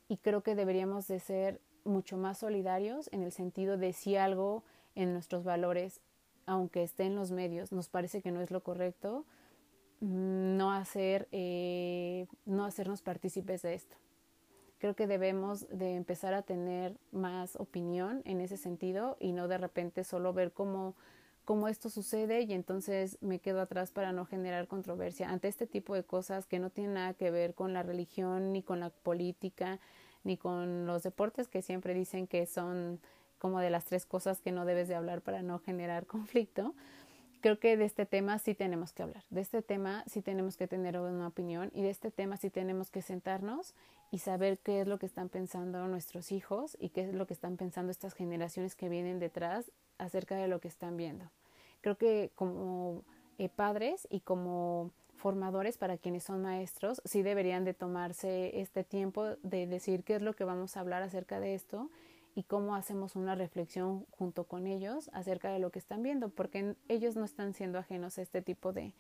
Y 0.09 0.17
creo 0.17 0.43
que 0.43 0.55
deberíamos 0.55 1.07
de 1.07 1.21
ser 1.21 1.61
mucho 1.85 2.17
más 2.17 2.39
solidarios 2.39 3.09
en 3.13 3.23
el 3.23 3.31
sentido 3.31 3.77
de 3.77 3.93
si 3.93 4.17
algo 4.17 4.61
en 4.93 5.13
nuestros 5.13 5.45
valores, 5.45 6.01
aunque 6.45 6.83
esté 6.83 7.03
en 7.03 7.15
los 7.15 7.31
medios, 7.31 7.71
nos 7.71 7.87
parece 7.87 8.21
que 8.21 8.31
no 8.31 8.41
es 8.41 8.51
lo 8.51 8.61
correcto, 8.61 9.23
no 10.01 10.73
hacer 10.73 11.29
eh, 11.31 12.27
no 12.43 12.65
hacernos 12.65 13.01
partícipes 13.03 13.61
de 13.61 13.75
esto 13.75 13.95
creo 14.79 14.93
que 14.93 15.07
debemos 15.07 15.67
de 15.69 15.95
empezar 15.95 16.33
a 16.33 16.41
tener 16.41 16.97
más 17.11 17.55
opinión 17.55 18.21
en 18.25 18.41
ese 18.41 18.57
sentido 18.57 19.15
y 19.21 19.31
no 19.31 19.47
de 19.47 19.57
repente 19.57 20.03
solo 20.03 20.33
ver 20.33 20.51
cómo 20.51 20.95
cómo 21.45 21.67
esto 21.67 21.89
sucede 21.89 22.41
y 22.41 22.53
entonces 22.53 23.17
me 23.21 23.39
quedo 23.39 23.61
atrás 23.61 23.91
para 23.91 24.11
no 24.11 24.25
generar 24.25 24.67
controversia 24.67 25.29
ante 25.29 25.47
este 25.47 25.67
tipo 25.67 25.93
de 25.95 26.03
cosas 26.03 26.45
que 26.45 26.59
no 26.59 26.69
tienen 26.69 26.95
nada 26.95 27.13
que 27.13 27.31
ver 27.31 27.53
con 27.53 27.73
la 27.73 27.83
religión 27.83 28.51
ni 28.51 28.63
con 28.63 28.79
la 28.79 28.89
política 28.89 29.79
ni 30.23 30.37
con 30.37 30.87
los 30.87 31.03
deportes 31.03 31.47
que 31.47 31.61
siempre 31.61 31.93
dicen 31.93 32.27
que 32.27 32.45
son 32.47 32.99
como 33.37 33.59
de 33.59 33.69
las 33.69 33.85
tres 33.85 34.05
cosas 34.05 34.41
que 34.41 34.51
no 34.51 34.65
debes 34.65 34.87
de 34.87 34.95
hablar 34.95 35.21
para 35.21 35.43
no 35.43 35.59
generar 35.59 36.05
conflicto. 36.07 36.73
Creo 37.41 37.59
que 37.59 37.77
de 37.77 37.85
este 37.85 38.07
tema 38.07 38.39
sí 38.39 38.55
tenemos 38.55 38.91
que 38.91 39.03
hablar, 39.03 39.23
de 39.29 39.41
este 39.41 39.61
tema 39.61 40.03
sí 40.07 40.23
tenemos 40.23 40.57
que 40.57 40.67
tener 40.67 40.99
una 40.99 41.27
opinión 41.27 41.69
y 41.75 41.83
de 41.83 41.91
este 41.91 42.09
tema 42.09 42.37
sí 42.37 42.49
tenemos 42.49 42.89
que 42.89 43.03
sentarnos 43.03 43.75
y 44.09 44.17
saber 44.17 44.57
qué 44.57 44.81
es 44.81 44.87
lo 44.87 44.97
que 44.97 45.05
están 45.05 45.29
pensando 45.29 45.87
nuestros 45.87 46.31
hijos 46.31 46.75
y 46.79 46.89
qué 46.89 47.01
es 47.01 47.13
lo 47.13 47.27
que 47.27 47.35
están 47.35 47.55
pensando 47.57 47.91
estas 47.91 48.15
generaciones 48.15 48.75
que 48.75 48.89
vienen 48.89 49.19
detrás 49.19 49.71
acerca 49.97 50.35
de 50.35 50.47
lo 50.47 50.59
que 50.59 50.67
están 50.67 50.97
viendo. 50.97 51.25
Creo 51.81 51.97
que 51.97 52.31
como 52.35 53.03
eh, 53.37 53.49
padres 53.49 54.07
y 54.09 54.21
como 54.21 54.91
formadores 55.15 55.77
para 55.77 55.97
quienes 55.97 56.23
son 56.23 56.41
maestros, 56.41 57.01
sí 57.05 57.21
deberían 57.21 57.63
de 57.65 57.73
tomarse 57.73 58.59
este 58.61 58.83
tiempo 58.83 59.23
de 59.43 59.67
decir 59.67 60.03
qué 60.03 60.15
es 60.15 60.21
lo 60.21 60.33
que 60.33 60.43
vamos 60.43 60.75
a 60.75 60.81
hablar 60.81 61.03
acerca 61.03 61.39
de 61.39 61.55
esto 61.55 61.89
y 62.35 62.43
cómo 62.43 62.75
hacemos 62.75 63.15
una 63.15 63.33
reflexión 63.33 64.05
junto 64.11 64.43
con 64.43 64.67
ellos 64.67 65.09
acerca 65.13 65.51
de 65.51 65.59
lo 65.59 65.69
que 65.69 65.79
están 65.79 66.03
viendo, 66.03 66.29
porque 66.29 66.75
ellos 66.89 67.15
no 67.15 67.23
están 67.23 67.53
siendo 67.53 67.79
ajenos 67.79 68.17
a 68.17 68.21
este 68.21 68.41
tipo 68.41 68.73
de, 68.73 68.93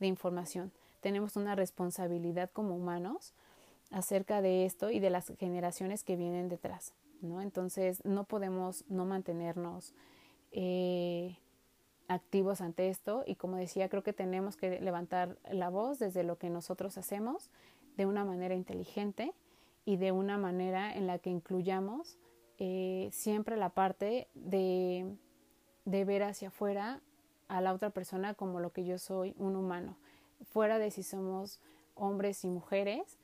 de 0.00 0.06
información. 0.06 0.72
Tenemos 1.00 1.36
una 1.36 1.54
responsabilidad 1.54 2.50
como 2.52 2.74
humanos 2.74 3.32
acerca 3.90 4.42
de 4.42 4.66
esto 4.66 4.90
y 4.90 4.98
de 4.98 5.10
las 5.10 5.32
generaciones 5.38 6.04
que 6.04 6.16
vienen 6.16 6.48
detrás, 6.48 6.92
¿no? 7.22 7.40
Entonces 7.40 8.04
no 8.04 8.24
podemos 8.24 8.84
no 8.88 9.04
mantenernos 9.04 9.94
eh, 10.52 11.36
activos 12.08 12.60
ante 12.60 12.88
esto 12.88 13.22
y 13.26 13.36
como 13.36 13.56
decía, 13.56 13.88
creo 13.88 14.02
que 14.02 14.12
tenemos 14.12 14.56
que 14.56 14.80
levantar 14.80 15.38
la 15.50 15.68
voz 15.68 15.98
desde 15.98 16.24
lo 16.24 16.38
que 16.38 16.50
nosotros 16.50 16.98
hacemos 16.98 17.50
de 17.96 18.06
una 18.06 18.24
manera 18.24 18.54
inteligente 18.54 19.32
y 19.84 19.96
de 19.96 20.12
una 20.12 20.36
manera 20.38 20.94
en 20.94 21.06
la 21.06 21.18
que 21.18 21.30
incluyamos 21.30 22.18
eh, 22.58 23.08
siempre 23.12 23.56
la 23.56 23.70
parte 23.70 24.28
de, 24.34 25.16
de 25.84 26.04
ver 26.04 26.24
hacia 26.24 26.48
afuera 26.48 27.00
a 27.48 27.60
la 27.60 27.72
otra 27.72 27.90
persona 27.90 28.34
como 28.34 28.60
lo 28.60 28.72
que 28.72 28.84
yo 28.84 28.98
soy, 28.98 29.34
un 29.38 29.56
humano, 29.56 29.96
fuera 30.44 30.78
de 30.78 30.90
si 30.90 31.02
somos 31.02 31.60
hombres 31.94 32.44
y 32.44 32.48
mujeres, 32.48 33.18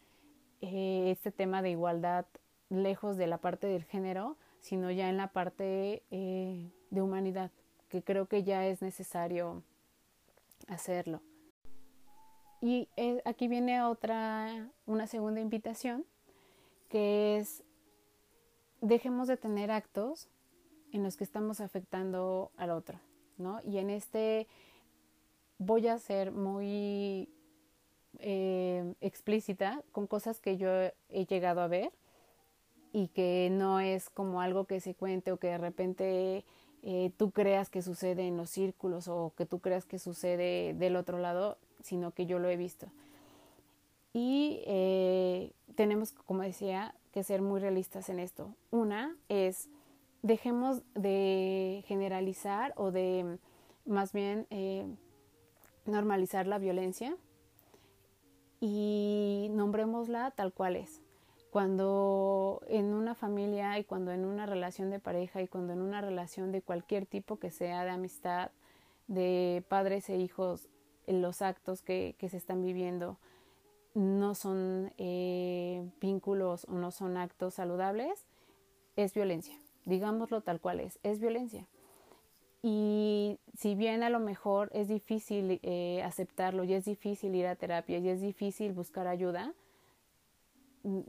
eh, 0.61 1.11
este 1.11 1.33
tema 1.33 1.63
de 1.63 1.71
igualdad 1.71 2.27
lejos 2.69 3.17
de 3.17 3.27
la 3.27 3.39
parte 3.39 3.67
del 3.67 3.85
género, 3.85 4.37
sino 4.61 4.91
ya 4.91 5.09
en 5.09 5.17
la 5.17 5.33
parte 5.33 6.03
de 6.91 7.03
humanidad, 7.03 7.51
que 7.89 8.03
creo 8.03 8.27
que 8.27 8.43
ya 8.43 8.67
es 8.67 8.83
necesario 8.83 9.63
hacerlo. 10.69 11.21
Y 12.61 12.89
aquí 13.25 13.49
viene 13.49 13.83
otra, 13.83 14.71
una 14.87 15.07
segunda 15.07 15.41
invitación, 15.41 16.05
que 16.89 17.39
es 17.39 17.63
dejemos 18.81 19.29
de 19.29 19.37
tener 19.37 19.71
actos 19.71 20.29
en 20.93 21.03
los 21.03 21.17
que 21.17 21.25
estamos 21.25 21.61
afectando 21.61 22.51
al 22.57 22.71
otro, 22.71 23.01
¿no? 23.39 23.61
Y 23.65 23.79
en 23.79 23.91
este 23.91 24.47
voy 25.59 25.89
a 25.89 25.99
ser 25.99 26.33
muy 26.33 27.29
eh, 28.19 28.95
explícita 29.01 29.83
con 29.93 30.07
cosas 30.07 30.41
que 30.41 30.57
yo 30.57 30.71
he 31.09 31.27
llegado 31.27 31.61
a 31.61 31.69
ver 31.69 31.93
y 32.93 33.09
que 33.09 33.49
no 33.51 33.81
es 33.81 34.09
como 34.11 34.41
algo 34.41 34.65
que 34.65 34.81
se 34.81 34.95
cuente 34.95 35.33
o 35.33 35.39
que 35.39 35.49
de 35.49 35.59
repente 35.59 36.45
eh, 36.89 37.11
tú 37.17 37.33
creas 37.33 37.69
que 37.69 37.83
sucede 37.83 38.29
en 38.29 38.37
los 38.37 38.49
círculos 38.49 39.09
o 39.09 39.33
que 39.37 39.45
tú 39.45 39.59
creas 39.59 39.85
que 39.85 39.99
sucede 39.99 40.73
del 40.73 40.95
otro 40.95 41.19
lado, 41.19 41.59
sino 41.83 42.13
que 42.13 42.27
yo 42.27 42.39
lo 42.39 42.49
he 42.49 42.57
visto. 42.57 42.87
Y 44.13 44.61
eh, 44.67 45.51
tenemos, 45.75 46.13
como 46.13 46.43
decía, 46.43 46.95
que 47.11 47.25
ser 47.25 47.43
muy 47.43 47.59
realistas 47.59 48.09
en 48.09 48.21
esto. 48.21 48.55
Una 48.71 49.17
es, 49.29 49.69
dejemos 50.23 50.83
de 50.95 51.83
generalizar 51.89 52.73
o 52.77 52.93
de 52.93 53.37
más 53.85 54.13
bien 54.13 54.47
eh, 54.51 54.87
normalizar 55.87 56.47
la 56.47 56.59
violencia 56.59 57.17
y 58.61 59.49
nombrémosla 59.51 60.31
tal 60.31 60.53
cual 60.53 60.77
es. 60.77 61.03
Cuando 61.57 62.61
en 62.69 62.93
una 62.93 63.15
familia 63.15 63.79
y 63.79 63.85
cuando 63.85 64.13
en 64.13 64.27
una 64.27 64.45
relación 64.45 64.91
de 64.91 65.01
pareja 65.01 65.41
y 65.41 65.49
cuando 65.49 65.73
en 65.73 65.81
una 65.81 66.03
relación 66.03 66.53
de 66.53 66.61
cualquier 66.61 67.07
tipo 67.07 67.39
que 67.39 67.51
sea 67.51 67.83
de 67.83 67.93
amistad, 67.93 68.51
de 69.07 69.65
padres 69.67 70.11
e 70.11 70.19
hijos, 70.19 70.69
los 71.07 71.41
actos 71.41 71.81
que, 71.81 72.15
se 72.21 72.37
están 72.37 72.63
viviendo, 72.63 73.17
no 73.95 74.35
son 74.35 74.93
eh, 74.99 75.83
vínculos 75.99 76.67
o 76.69 76.73
no 76.73 76.91
son 76.91 77.17
actos 77.17 77.55
saludables, 77.55 78.27
es 78.97 79.15
violencia. 79.15 79.57
Digámoslo 79.87 80.43
tal 80.43 80.61
cual 80.61 80.81
es, 80.81 80.99
es 81.05 81.21
violencia. 81.21 81.67
Y 82.63 83.39
si 83.57 83.75
bien 83.75 84.03
a 84.03 84.11
lo 84.11 84.21
mejor 84.21 84.69
es 84.75 84.89
difícil 84.89 85.59
eh, 85.63 86.03
aceptarlo 86.05 86.65
y 86.65 86.75
es 86.75 86.85
difícil 86.85 87.35
ir 87.35 87.47
a 87.47 87.57
terapia 87.57 87.97
y 87.97 88.11
es 88.11 88.21
difícil 88.21 88.75
buscar 88.75 89.07
ayuda, 89.07 89.55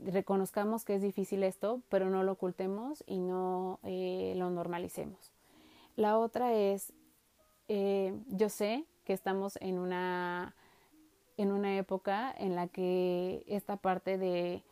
reconozcamos 0.04 0.84
que 0.84 0.94
es 0.94 1.02
difícil 1.02 1.42
esto, 1.42 1.82
pero 1.88 2.10
no 2.10 2.22
lo 2.22 2.32
ocultemos 2.32 3.04
y 3.06 3.18
no 3.18 3.78
eh, 3.82 4.34
lo 4.36 4.50
normalicemos. 4.50 5.32
La 5.96 6.18
otra 6.18 6.54
es, 6.54 6.92
yo 7.68 8.48
sé 8.48 8.84
que 9.04 9.12
estamos 9.12 9.58
en 9.60 9.78
una 9.78 10.54
en 11.36 11.52
una 11.52 11.76
época 11.76 12.34
en 12.36 12.56
la 12.56 12.66
que 12.66 13.44
esta 13.46 13.76
parte 13.76 14.18
de 14.18 14.62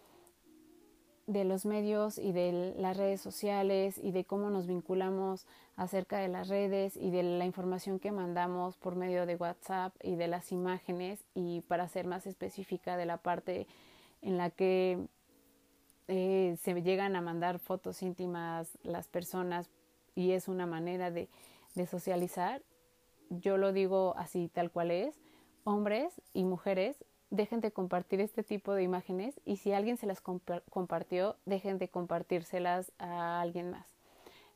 de 1.26 1.44
los 1.44 1.66
medios 1.66 2.18
y 2.18 2.30
de 2.32 2.74
las 2.78 2.96
redes 2.96 3.20
sociales 3.20 3.98
y 3.98 4.12
de 4.12 4.24
cómo 4.24 4.48
nos 4.48 4.66
vinculamos 4.66 5.46
acerca 5.76 6.18
de 6.18 6.28
las 6.28 6.48
redes 6.48 6.96
y 6.96 7.10
de 7.10 7.24
la 7.24 7.44
información 7.44 7.98
que 7.98 8.12
mandamos 8.12 8.76
por 8.76 8.94
medio 8.94 9.26
de 9.26 9.34
WhatsApp 9.34 9.92
y 10.02 10.14
de 10.14 10.28
las 10.28 10.52
imágenes 10.52 11.24
y 11.34 11.62
para 11.62 11.88
ser 11.88 12.06
más 12.06 12.26
específica 12.26 12.96
de 12.96 13.06
la 13.06 13.16
parte 13.16 13.66
en 14.26 14.36
la 14.36 14.50
que 14.50 14.98
eh, 16.08 16.56
se 16.60 16.82
llegan 16.82 17.14
a 17.14 17.20
mandar 17.20 17.60
fotos 17.60 18.02
íntimas 18.02 18.76
las 18.82 19.06
personas 19.06 19.70
y 20.16 20.32
es 20.32 20.48
una 20.48 20.66
manera 20.66 21.12
de, 21.12 21.28
de 21.76 21.86
socializar, 21.86 22.60
yo 23.30 23.56
lo 23.56 23.72
digo 23.72 24.14
así 24.16 24.48
tal 24.52 24.72
cual 24.72 24.90
es, 24.90 25.14
hombres 25.62 26.20
y 26.34 26.44
mujeres 26.44 27.04
dejen 27.30 27.60
de 27.60 27.70
compartir 27.70 28.20
este 28.20 28.42
tipo 28.42 28.74
de 28.74 28.82
imágenes 28.82 29.40
y 29.44 29.58
si 29.58 29.72
alguien 29.72 29.96
se 29.96 30.06
las 30.06 30.20
compartió, 30.20 31.36
dejen 31.44 31.78
de 31.78 31.88
compartírselas 31.88 32.92
a 32.98 33.40
alguien 33.40 33.70
más. 33.70 33.86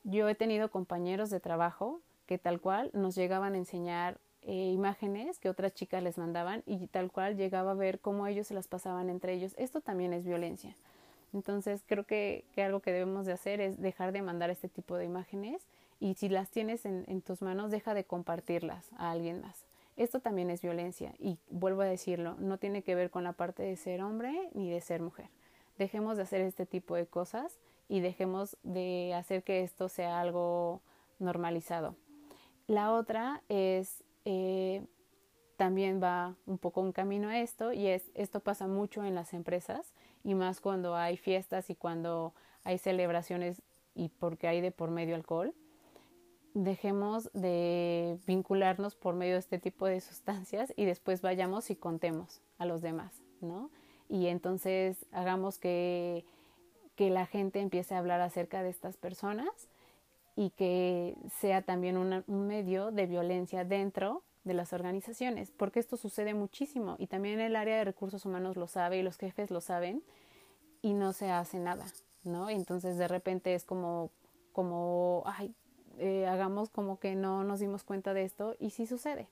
Yo 0.03 0.29
he 0.29 0.35
tenido 0.35 0.71
compañeros 0.71 1.31
de 1.31 1.39
trabajo 1.39 2.01
que 2.27 2.39
tal 2.39 2.61
cual 2.61 2.91
nos 2.93 3.15
llegaban 3.15 3.55
a 3.55 3.59
enseñar 3.59 4.19
eh, 4.43 4.71
imágenes 4.73 5.39
que 5.39 5.49
otras 5.49 5.75
chicas 5.75 6.03
les 6.03 6.19
mandaban 6.19 6.63
y 6.67 6.87
tal 6.89 7.11
cual 7.11 7.37
llegaba 7.37 7.73
a 7.73 7.75
ver 7.75 8.01
cómo 8.01 8.27
ellos 8.27 8.47
se 8.47 8.55
las 8.55 8.69
pasaban 8.69 9.11
entre 9.11 9.35
ellos. 9.35 9.55
Esto 9.59 9.81
también 9.81 10.13
es 10.13 10.25
violencia. 10.25 10.75
Entonces 11.33 11.83
creo 11.87 12.05
que, 12.05 12.45
algo 12.57 12.81
que 12.81 12.93
debemos 12.93 13.27
de 13.27 13.33
hacer 13.33 13.61
es 13.61 13.81
dejar 13.81 14.13
de 14.13 14.23
mandar 14.23 14.51
este 14.51 14.69
tipo 14.69 14.97
de 14.97 15.05
imágenes 15.05 15.63
y 16.01 16.15
si 16.15 16.29
las 16.29 16.51
tienes 16.51 16.87
en 16.87 17.23
tus 17.23 17.43
manos, 17.43 17.71
deja 17.71 17.95
de 17.95 18.05
compartirlas 18.05 18.89
a 18.97 19.11
alguien 19.11 19.43
más. 19.43 19.67
Esto 20.01 20.21
también 20.21 20.49
es 20.49 20.63
violencia 20.63 21.13
y 21.19 21.39
vuelvo 21.51 21.83
a 21.83 21.85
decirlo, 21.85 22.35
no 22.39 22.57
tiene 22.57 22.83
que 22.83 22.95
ver 22.95 23.11
con 23.11 23.23
la 23.23 23.35
parte 23.35 23.63
de 23.63 23.77
ser 23.77 24.03
hombre 24.03 24.49
ni 24.55 24.71
de 24.71 24.81
ser 24.81 25.03
mujer. 25.03 25.29
Dejemos 25.77 26.17
de 26.17 26.23
hacer 26.23 26.41
este 26.41 26.65
tipo 26.65 26.95
de 26.95 27.07
cosas 27.07 27.59
y 27.87 28.01
dejemos 28.01 28.57
de 28.63 29.13
hacer 29.15 29.43
que 29.43 29.63
esto 29.63 29.91
sea 29.91 30.19
algo 30.19 30.81
normalizado. 31.19 31.97
La 32.67 32.95
otra 32.95 33.43
es, 33.51 34.03
eh, 34.25 34.87
también 35.57 36.03
va 36.03 36.37
un 36.47 36.59
poco 36.59 36.81
un 36.81 36.93
camino 36.93 37.29
a 37.29 37.41
esto 37.41 37.73
y 37.73 37.87
es, 37.87 38.11
esto 38.15 38.41
pasa 38.41 38.67
mucho 38.67 39.05
en 39.05 39.15
las 39.15 39.35
empresas 39.35 39.93
y 40.25 40.35
más 40.35 40.61
cuando 40.61 40.97
hay 40.97 41.17
fiestas 41.17 41.71
y 41.71 41.75
cuando 41.75 42.35
hay 42.65 42.79
celebraciones 42.79 43.63
y 43.95 44.09
porque 44.09 44.49
hay 44.49 44.61
de 44.61 44.71
por 44.71 44.91
medio 44.91 45.15
alcohol 45.15 45.55
dejemos 46.55 47.31
de 47.33 48.19
vincularnos 48.27 48.95
por 48.97 49.15
medio 49.15 49.35
de 49.35 49.41
este 49.41 49.59
tipo 49.59 49.87
de 49.87 50.01
sustancias 50.01 50.73
y 50.77 50.85
después 50.85 51.23
vayamos 51.23 51.71
y 51.71 51.77
contemos 51.77 52.41
a 52.59 52.67
los 52.67 52.81
demás, 52.81 53.23
¿no? 53.41 53.71
Y 54.09 54.27
entonces 54.27 55.07
hagamos 55.13 55.59
que, 55.59 56.25
que 56.97 57.11
la 57.11 57.27
gente 57.27 57.61
empiece 57.61 57.95
a 57.95 57.99
hablar 57.99 58.21
acerca 58.21 58.63
de 58.63 58.71
estas 58.71 58.97
personas 58.97 59.69
y 60.41 60.49
que 60.49 61.19
sea 61.39 61.61
también 61.61 61.99
un 61.99 62.47
medio 62.47 62.93
de 62.93 63.05
violencia 63.05 63.63
dentro 63.63 64.23
de 64.45 64.55
las 64.55 64.73
organizaciones, 64.73 65.51
porque 65.51 65.81
esto 65.81 65.99
sucede 65.99 66.33
muchísimo 66.33 66.97
y 66.99 67.09
también 67.09 67.41
el 67.41 67.57
área 67.57 67.77
de 67.77 67.85
recursos 67.85 68.25
humanos 68.25 68.57
lo 68.57 68.67
sabe 68.67 68.97
y 68.97 69.03
los 69.03 69.19
jefes 69.19 69.51
lo 69.51 69.61
saben 69.61 70.03
y 70.81 70.95
no 70.95 71.13
se 71.13 71.31
hace 71.31 71.59
nada, 71.59 71.85
¿no? 72.25 72.49
Entonces 72.49 72.97
de 72.97 73.07
repente 73.07 73.55
es 73.55 73.65
como, 73.67 74.09
como, 74.55 75.25
ay, 75.27 75.55
eh, 75.99 76.27
hagamos 76.27 76.71
como 76.71 76.99
que 76.99 77.17
no 77.17 77.45
nos 77.45 77.61
dimos 77.61 77.85
cuenta 77.85 78.15
de 78.15 78.25
esto 78.25 78.57
y 78.59 78.71
sí 78.71 78.87
sucede. 78.87 79.29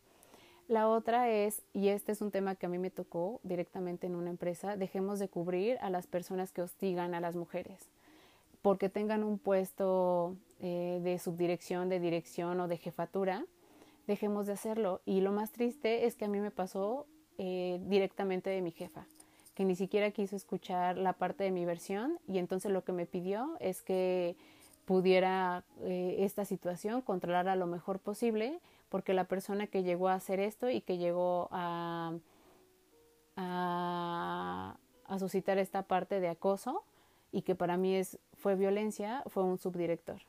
La 0.67 0.91
otra 0.91 1.31
es, 1.31 1.63
y 1.73 1.89
este 1.89 2.13
es 2.13 2.21
un 2.21 2.31
tema 2.31 2.55
que 2.55 2.67
a 2.67 2.69
mí 2.69 2.77
me 2.77 2.91
tocó 2.91 3.41
directamente 3.45 4.07
en 4.07 4.15
una 4.15 4.29
empresa, 4.29 4.77
dejemos 4.77 5.19
de 5.19 5.31
cubrir 5.31 5.79
a 5.81 5.89
las 5.89 6.07
personas 6.07 6.53
que 6.53 6.61
hostigan 6.61 7.15
a 7.15 7.21
las 7.21 7.35
mujeres, 7.35 7.89
porque 8.63 8.89
tengan 8.89 9.25
un 9.25 9.39
puesto 9.39 10.37
eh, 10.61 11.01
de 11.03 11.19
subdirección, 11.19 11.89
de 11.89 12.01
dirección 12.01 12.61
o 12.61 12.69
de 12.69 12.77
jefatura, 12.77 13.45
dejemos 14.07 14.47
de 14.47 14.55
hacerlo. 14.55 15.01
Y 15.05 15.21
lo 15.21 15.33
más 15.33 15.53
triste 15.53 16.07
es 16.07 16.17
que 16.17 16.25
a 16.25 16.29
mí 16.29 16.41
me 16.41 16.51
pasó 16.51 17.07
eh, 17.39 17.79
directamente 17.87 18.51
de 18.51 18.63
mi 18.63 18.73
jefa, 18.73 19.07
que 19.55 19.65
ni 19.65 19.77
siquiera 19.77 20.11
quiso 20.11 20.35
escuchar 20.35 20.99
la 20.99 21.13
parte 21.13 21.45
de 21.45 21.53
mi 21.53 21.65
versión 21.65 22.19
y 22.27 22.39
entonces 22.39 22.73
lo 22.73 22.83
que 22.83 22.93
me 22.93 23.07
pidió 23.07 23.57
es 23.61 23.83
que 23.83 24.37
pudiera 24.89 25.65
eh, 25.83 26.17
esta 26.21 26.45
situación 26.47 27.03
controlar 27.03 27.47
a 27.47 27.55
lo 27.57 27.67
mejor 27.67 27.99
posible, 27.99 28.59
porque 28.89 29.13
la 29.13 29.25
persona 29.25 29.67
que 29.67 29.83
llegó 29.83 30.09
a 30.09 30.15
hacer 30.15 30.41
esto 30.41 30.71
y 30.71 30.81
que 30.81 30.97
llegó 30.97 31.49
a, 31.53 32.15
a, 33.37 34.77
suscitar 35.19 35.59
esta 35.59 35.83
parte 35.83 36.21
de 36.21 36.29
acoso 36.29 36.85
y 37.33 37.43
que 37.43 37.55
para 37.55 37.77
mí 37.77 37.95
es, 37.95 38.19
fue 38.35 38.55
violencia, 38.55 39.23
fue 39.27 39.43
un 39.43 39.59
subdirector. 39.59 40.23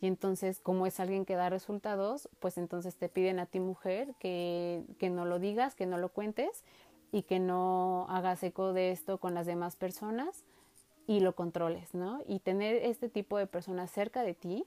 Y 0.00 0.06
entonces, 0.06 0.60
como 0.60 0.86
es 0.86 1.00
alguien 1.00 1.24
que 1.24 1.36
da 1.36 1.48
resultados, 1.48 2.28
pues 2.38 2.58
entonces 2.58 2.96
te 2.96 3.08
piden 3.08 3.38
a 3.38 3.46
ti 3.46 3.60
mujer 3.60 4.14
que, 4.18 4.84
que 4.98 5.10
no 5.10 5.24
lo 5.24 5.38
digas, 5.38 5.74
que 5.74 5.86
no 5.86 5.96
lo 5.98 6.10
cuentes 6.10 6.64
y 7.12 7.22
que 7.22 7.38
no 7.38 8.06
hagas 8.08 8.42
eco 8.42 8.72
de 8.72 8.90
esto 8.90 9.18
con 9.18 9.34
las 9.34 9.46
demás 9.46 9.76
personas 9.76 10.44
y 11.06 11.20
lo 11.20 11.34
controles, 11.34 11.94
¿no? 11.94 12.20
Y 12.26 12.40
tener 12.40 12.76
este 12.76 13.08
tipo 13.08 13.38
de 13.38 13.46
personas 13.46 13.90
cerca 13.90 14.22
de 14.22 14.34
ti 14.34 14.66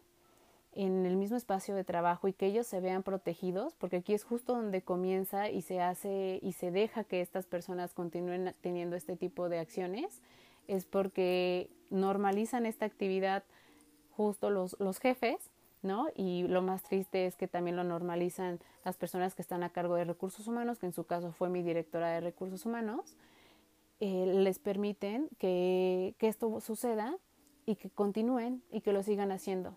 en 0.72 1.06
el 1.06 1.16
mismo 1.16 1.36
espacio 1.36 1.76
de 1.76 1.84
trabajo 1.84 2.28
y 2.28 2.34
que 2.34 2.46
ellos 2.46 2.68
se 2.68 2.80
vean 2.80 3.04
protegidos, 3.04 3.76
porque 3.76 3.98
aquí 3.98 4.14
es 4.14 4.24
justo 4.24 4.54
donde 4.54 4.82
comienza 4.82 5.50
y 5.50 5.62
se 5.62 5.82
hace 5.82 6.40
y 6.42 6.54
se 6.54 6.72
deja 6.72 7.04
que 7.04 7.22
estas 7.22 7.46
personas 7.46 7.94
continúen 7.94 8.54
teniendo 8.62 8.96
este 8.96 9.16
tipo 9.16 9.50
de 9.50 9.60
acciones, 9.60 10.22
es 10.68 10.86
porque 10.86 11.70
normalizan 11.90 12.66
esta 12.66 12.86
actividad 12.86 13.44
justo 14.16 14.50
los, 14.50 14.76
los 14.80 15.00
jefes, 15.00 15.52
¿no? 15.82 16.08
Y 16.16 16.44
lo 16.48 16.62
más 16.62 16.84
triste 16.84 17.26
es 17.26 17.36
que 17.36 17.48
también 17.48 17.76
lo 17.76 17.84
normalizan 17.84 18.60
las 18.84 18.98
personas 18.98 19.36
que 19.36 19.42
están 19.42 19.64
a 19.64 19.70
cargo 19.70 19.96
de 19.96 20.06
recursos 20.06 20.48
humanos, 20.48 20.80
que 20.80 20.86
en 20.86 20.94
su 20.94 21.06
caso 21.06 21.32
fue 21.32 21.50
mi 21.50 21.64
directora 21.64 22.10
de 22.10 22.22
recursos 22.22 22.66
humanos, 22.66 23.16
eh, 24.00 24.26
les 24.26 24.60
permiten 24.60 25.30
que, 25.38 26.16
que, 26.18 26.28
esto 26.28 26.60
suceda 26.62 27.18
y 27.66 27.76
que 27.76 27.90
continúen 27.90 28.64
y 28.72 28.82
que 28.82 28.94
lo 28.94 29.04
sigan 29.04 29.32
haciendo. 29.32 29.76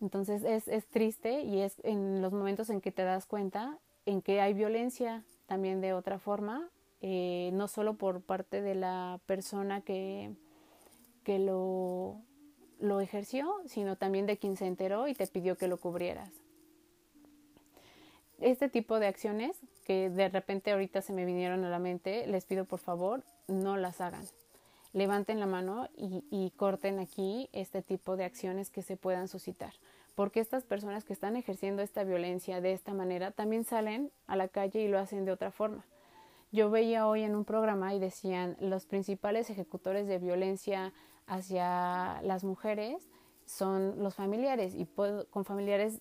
Entonces 0.00 0.44
es, 0.44 0.68
es 0.68 0.86
triste 0.86 1.42
y 1.42 1.60
es 1.60 1.80
en 1.84 2.20
los 2.20 2.32
momentos 2.32 2.68
en 2.70 2.80
que 2.80 2.92
te 2.92 3.04
das 3.04 3.26
cuenta 3.26 3.78
en 4.06 4.22
que 4.22 4.40
hay 4.40 4.54
violencia 4.54 5.22
también 5.46 5.80
de 5.80 5.92
otra 5.92 6.18
forma, 6.18 6.68
eh, 7.00 7.50
no 7.52 7.68
solo 7.68 7.94
por 7.94 8.20
parte 8.20 8.60
de 8.60 8.74
la 8.74 9.20
persona 9.26 9.80
que, 9.82 10.32
que 11.24 11.38
lo, 11.40 12.22
lo 12.78 13.00
ejerció, 13.00 13.52
sino 13.66 13.96
también 13.96 14.26
de 14.26 14.36
quien 14.36 14.56
se 14.56 14.66
enteró 14.66 15.08
y 15.08 15.14
te 15.14 15.26
pidió 15.26 15.56
que 15.56 15.68
lo 15.68 15.78
cubrieras. 15.78 16.30
Este 18.40 18.68
tipo 18.68 19.00
de 19.00 19.06
acciones 19.06 19.56
que 19.84 20.10
de 20.10 20.28
repente 20.28 20.72
ahorita 20.72 21.02
se 21.02 21.12
me 21.12 21.24
vinieron 21.24 21.64
a 21.64 21.70
la 21.70 21.78
mente, 21.78 22.26
les 22.26 22.44
pido 22.44 22.64
por 22.64 22.80
favor 22.80 23.24
no 23.46 23.76
las 23.76 24.00
hagan. 24.00 24.24
Levanten 24.92 25.40
la 25.40 25.46
mano 25.46 25.88
y, 25.96 26.52
corten 26.56 27.00
aquí 27.00 27.48
este 27.52 27.82
tipo 27.82 28.16
de 28.16 28.24
acciones 28.24 28.70
que 28.70 28.82
se 28.82 28.96
puedan 28.96 29.28
suscitar. 29.28 29.72
Porque 30.14 30.38
estas 30.38 30.64
personas 30.64 31.04
que 31.04 31.12
están 31.12 31.34
ejerciendo 31.34 31.82
esta 31.82 32.04
violencia 32.04 32.60
de 32.60 32.72
esta 32.72 32.94
manera 32.94 33.32
también 33.32 33.64
salen 33.64 34.12
a 34.28 34.36
la 34.36 34.46
calle 34.46 34.82
y 34.82 34.88
lo 34.88 35.00
hacen 35.00 35.24
de 35.24 35.32
otra 35.32 35.50
forma. 35.50 35.84
Yo 36.52 36.70
veía 36.70 37.08
hoy 37.08 37.22
en 37.22 37.34
un 37.34 37.44
programa 37.44 37.92
y 37.94 37.98
decían 37.98 38.56
los 38.60 38.86
principales 38.86 39.50
ejecutores 39.50 40.06
de 40.06 40.18
violencia 40.18 40.92
hacia 41.26 42.20
las 42.22 42.44
mujeres 42.44 43.08
son 43.46 44.02
los 44.02 44.14
familiares 44.14 44.74
y 44.74 44.86
con 44.86 45.44
familiares 45.44 46.00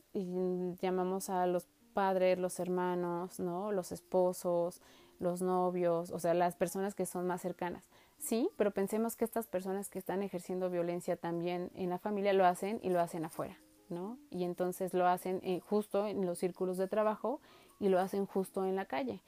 llamamos 0.81 1.29
a 1.29 1.45
los 1.45 1.67
padres, 1.93 2.39
los 2.39 2.59
hermanos, 2.59 3.39
¿no? 3.39 3.71
Los 3.71 3.91
esposos, 3.91 4.81
los 5.19 5.41
novios, 5.41 6.11
o 6.11 6.19
sea, 6.19 6.33
las 6.33 6.55
personas 6.55 6.95
que 6.95 7.05
son 7.05 7.27
más 7.27 7.41
cercanas. 7.41 7.83
Sí, 8.17 8.49
pero 8.55 8.71
pensemos 8.71 9.15
que 9.15 9.25
estas 9.25 9.47
personas 9.47 9.89
que 9.89 9.99
están 9.99 10.23
ejerciendo 10.23 10.69
violencia 10.69 11.17
también 11.17 11.69
en 11.75 11.89
la 11.89 11.99
familia 11.99 12.33
lo 12.33 12.45
hacen 12.45 12.79
y 12.81 12.89
lo 12.89 13.01
hacen 13.01 13.25
afuera, 13.25 13.57
¿no? 13.89 14.17
Y 14.31 14.45
entonces 14.45 14.93
lo 14.93 15.05
hacen 15.07 15.41
justo 15.61 16.07
en 16.07 16.25
los 16.25 16.39
círculos 16.39 16.77
de 16.77 16.87
trabajo 16.87 17.41
y 17.79 17.89
lo 17.89 17.99
hacen 17.99 18.25
justo 18.25 18.65
en 18.65 18.75
la 18.75 18.85
calle. 18.85 19.21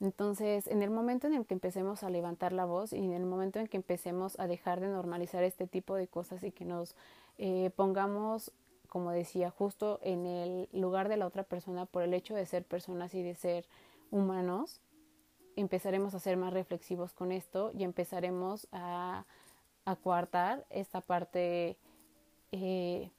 Entonces, 0.00 0.66
en 0.66 0.82
el 0.82 0.90
momento 0.90 1.26
en 1.26 1.34
el 1.34 1.44
que 1.44 1.54
empecemos 1.54 2.02
a 2.02 2.10
levantar 2.10 2.52
la 2.52 2.64
voz 2.64 2.92
y 2.92 2.98
en 2.98 3.12
el 3.12 3.26
momento 3.26 3.58
en 3.58 3.68
que 3.68 3.76
empecemos 3.76 4.38
a 4.40 4.46
dejar 4.46 4.80
de 4.80 4.88
normalizar 4.88 5.44
este 5.44 5.66
tipo 5.66 5.94
de 5.94 6.08
cosas 6.08 6.42
y 6.42 6.52
que 6.52 6.64
nos 6.64 6.96
eh, 7.36 7.70
pongamos, 7.76 8.50
como 8.88 9.10
decía, 9.10 9.50
justo 9.50 10.00
en 10.02 10.26
el 10.26 10.68
lugar 10.72 11.10
de 11.10 11.18
la 11.18 11.26
otra 11.26 11.42
persona 11.42 11.84
por 11.84 12.02
el 12.02 12.14
hecho 12.14 12.34
de 12.34 12.46
ser 12.46 12.64
personas 12.64 13.14
y 13.14 13.22
de 13.22 13.34
ser 13.34 13.66
humanos, 14.10 14.80
empezaremos 15.56 16.14
a 16.14 16.18
ser 16.18 16.38
más 16.38 16.54
reflexivos 16.54 17.12
con 17.12 17.30
esto 17.30 17.70
y 17.74 17.84
empezaremos 17.84 18.68
a, 18.72 19.26
a 19.84 19.96
coartar 19.96 20.64
esta 20.70 21.02
parte 21.02 21.76
eh, 22.52 23.10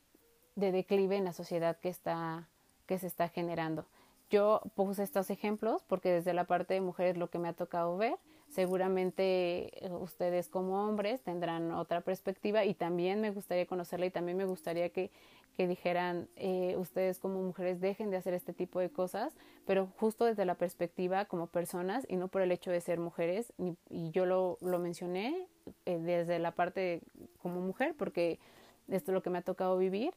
de 0.55 0.71
declive 0.71 1.15
en 1.15 1.25
la 1.25 1.33
sociedad 1.33 1.77
que, 1.77 1.89
está, 1.89 2.47
que 2.87 2.97
se 2.97 3.07
está 3.07 3.29
generando. 3.29 3.85
Yo 4.31 4.61
puse 4.73 5.03
estos 5.03 5.29
ejemplos 5.29 5.83
porque 5.83 6.11
desde 6.11 6.33
la 6.33 6.45
parte 6.45 6.73
de 6.73 6.81
mujeres 6.81 7.17
lo 7.17 7.29
que 7.29 7.37
me 7.37 7.49
ha 7.49 7.53
tocado 7.53 7.97
ver 7.97 8.17
Seguramente 8.51 9.85
eh, 9.85 9.89
ustedes 9.93 10.49
como 10.49 10.85
hombres 10.85 11.21
tendrán 11.21 11.71
otra 11.71 12.01
perspectiva 12.01 12.65
y 12.65 12.73
también 12.73 13.21
me 13.21 13.31
gustaría 13.31 13.65
conocerla 13.65 14.07
y 14.07 14.11
también 14.11 14.35
me 14.35 14.43
gustaría 14.43 14.89
que, 14.89 15.09
que 15.55 15.69
dijeran 15.69 16.27
eh, 16.35 16.75
ustedes 16.77 17.17
como 17.17 17.41
mujeres 17.41 17.79
dejen 17.79 18.09
de 18.09 18.17
hacer 18.17 18.33
este 18.33 18.51
tipo 18.51 18.81
de 18.81 18.89
cosas, 18.89 19.33
pero 19.65 19.87
justo 19.97 20.25
desde 20.25 20.43
la 20.43 20.55
perspectiva 20.55 21.23
como 21.23 21.47
personas 21.47 22.05
y 22.09 22.17
no 22.17 22.27
por 22.27 22.41
el 22.41 22.51
hecho 22.51 22.71
de 22.71 22.81
ser 22.81 22.99
mujeres. 22.99 23.53
y 23.89 24.11
yo 24.11 24.25
lo, 24.25 24.57
lo 24.59 24.79
mencioné 24.79 25.47
eh, 25.85 25.97
desde 25.99 26.37
la 26.37 26.51
parte 26.51 27.03
como 27.41 27.61
mujer 27.61 27.95
porque 27.97 28.37
esto 28.89 29.11
es 29.11 29.13
lo 29.13 29.23
que 29.23 29.29
me 29.29 29.37
ha 29.37 29.43
tocado 29.43 29.77
vivir 29.77 30.13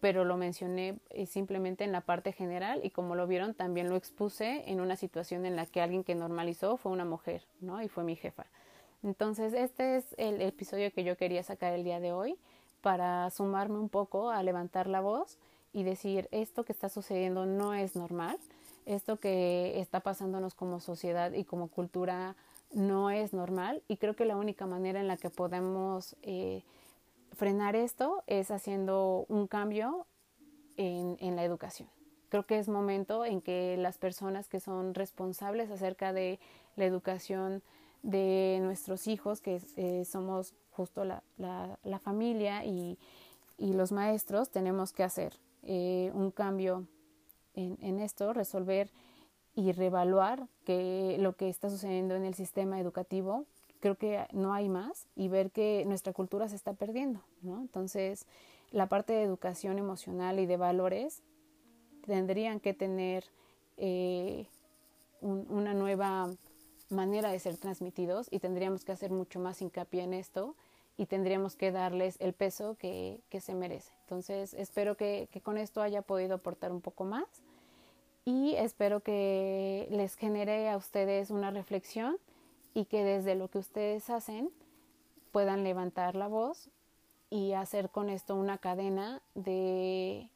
pero 0.00 0.24
lo 0.24 0.36
mencioné 0.36 0.98
eh, 1.10 1.26
simplemente 1.26 1.84
en 1.84 1.92
la 1.92 2.00
parte 2.00 2.32
general 2.32 2.80
y 2.84 2.90
como 2.90 3.14
lo 3.14 3.26
vieron 3.26 3.54
también 3.54 3.88
lo 3.88 3.96
expuse 3.96 4.64
en 4.66 4.80
una 4.80 4.96
situación 4.96 5.44
en 5.44 5.56
la 5.56 5.66
que 5.66 5.80
alguien 5.80 6.04
que 6.04 6.14
normalizó 6.14 6.76
fue 6.76 6.92
una 6.92 7.04
mujer, 7.04 7.42
¿no? 7.60 7.82
Y 7.82 7.88
fue 7.88 8.04
mi 8.04 8.16
jefa. 8.16 8.46
Entonces, 9.02 9.52
este 9.52 9.96
es 9.96 10.14
el 10.18 10.40
episodio 10.42 10.92
que 10.92 11.04
yo 11.04 11.16
quería 11.16 11.42
sacar 11.42 11.72
el 11.72 11.84
día 11.84 12.00
de 12.00 12.12
hoy 12.12 12.36
para 12.80 13.30
sumarme 13.30 13.78
un 13.78 13.88
poco 13.88 14.30
a 14.30 14.42
levantar 14.42 14.86
la 14.86 15.00
voz 15.00 15.38
y 15.72 15.82
decir 15.82 16.28
esto 16.30 16.64
que 16.64 16.72
está 16.72 16.88
sucediendo 16.88 17.46
no 17.46 17.74
es 17.74 17.96
normal, 17.96 18.38
esto 18.86 19.18
que 19.18 19.80
está 19.80 20.00
pasándonos 20.00 20.54
como 20.54 20.80
sociedad 20.80 21.32
y 21.32 21.44
como 21.44 21.68
cultura 21.68 22.34
no 22.72 23.10
es 23.10 23.32
normal 23.32 23.82
y 23.88 23.96
creo 23.96 24.14
que 24.14 24.24
la 24.24 24.36
única 24.36 24.66
manera 24.66 25.00
en 25.00 25.08
la 25.08 25.16
que 25.16 25.30
podemos 25.30 26.16
eh, 26.22 26.62
frenar 27.38 27.76
esto 27.76 28.24
es 28.26 28.50
haciendo 28.50 29.24
un 29.28 29.46
cambio 29.46 30.06
en, 30.76 31.16
en, 31.20 31.36
la 31.36 31.44
educación. 31.44 31.88
Creo 32.30 32.44
que 32.44 32.58
es 32.58 32.68
momento 32.68 33.24
en 33.24 33.40
que 33.40 33.76
las 33.78 33.96
personas 33.96 34.48
que 34.48 34.58
son 34.58 34.92
responsables 34.92 35.70
acerca 35.70 36.12
de 36.12 36.40
la 36.74 36.84
educación 36.84 37.62
de 38.02 38.58
nuestros 38.60 39.06
hijos, 39.06 39.40
que 39.40 39.62
eh, 39.76 40.04
somos 40.04 40.54
justo 40.72 41.04
la, 41.04 41.22
la, 41.36 41.78
la 41.84 42.00
familia 42.00 42.64
y, 42.64 42.98
y, 43.56 43.72
los 43.72 43.92
maestros, 43.92 44.50
tenemos 44.50 44.92
que 44.92 45.04
hacer 45.04 45.34
eh, 45.62 46.10
un 46.14 46.32
cambio 46.32 46.88
en, 47.54 47.78
en, 47.80 48.00
esto, 48.00 48.32
resolver 48.32 48.90
y 49.54 49.70
reevaluar 49.70 50.48
que 50.64 51.16
lo 51.20 51.36
que 51.36 51.48
está 51.48 51.70
sucediendo 51.70 52.16
en 52.16 52.24
el 52.24 52.34
sistema 52.34 52.80
educativo 52.80 53.46
creo 53.80 53.96
que 53.96 54.26
no 54.32 54.52
hay 54.52 54.68
más 54.68 55.06
y 55.14 55.28
ver 55.28 55.50
que 55.50 55.84
nuestra 55.86 56.12
cultura 56.12 56.48
se 56.48 56.56
está 56.56 56.72
perdiendo, 56.72 57.20
¿no? 57.42 57.60
Entonces, 57.60 58.26
la 58.70 58.88
parte 58.88 59.12
de 59.12 59.22
educación 59.22 59.78
emocional 59.78 60.38
y 60.40 60.46
de 60.46 60.56
valores 60.56 61.22
tendrían 62.06 62.60
que 62.60 62.74
tener 62.74 63.24
eh, 63.76 64.46
una 65.20 65.74
nueva 65.74 66.30
manera 66.90 67.30
de 67.30 67.38
ser 67.38 67.56
transmitidos 67.56 68.28
y 68.30 68.38
tendríamos 68.38 68.84
que 68.84 68.92
hacer 68.92 69.10
mucho 69.10 69.40
más 69.40 69.60
hincapié 69.60 70.02
en 70.02 70.14
esto 70.14 70.54
y 70.96 71.06
tendríamos 71.06 71.54
que 71.54 71.70
darles 71.70 72.16
el 72.20 72.32
peso 72.32 72.76
que, 72.78 73.20
que 73.28 73.40
se 73.40 73.54
merece. 73.54 73.92
Entonces, 74.02 74.54
espero 74.54 74.96
que, 74.96 75.28
que 75.30 75.40
con 75.40 75.58
esto 75.58 75.80
haya 75.80 76.02
podido 76.02 76.34
aportar 76.34 76.72
un 76.72 76.80
poco 76.80 77.04
más 77.04 77.26
y 78.24 78.54
espero 78.56 79.00
que 79.00 79.86
les 79.90 80.16
genere 80.16 80.68
a 80.68 80.76
ustedes 80.76 81.30
una 81.30 81.50
reflexión 81.50 82.16
y 82.78 82.84
que 82.84 83.02
desde 83.02 83.34
lo 83.34 83.48
que 83.48 83.58
ustedes 83.58 84.08
hacen 84.08 84.50
puedan 85.32 85.64
levantar 85.64 86.14
la 86.14 86.28
voz 86.28 86.68
y 87.28 87.54
hacer 87.54 87.90
con 87.90 88.08
esto 88.08 88.36
una 88.36 88.58
cadena 88.58 89.20
de, 89.34 90.28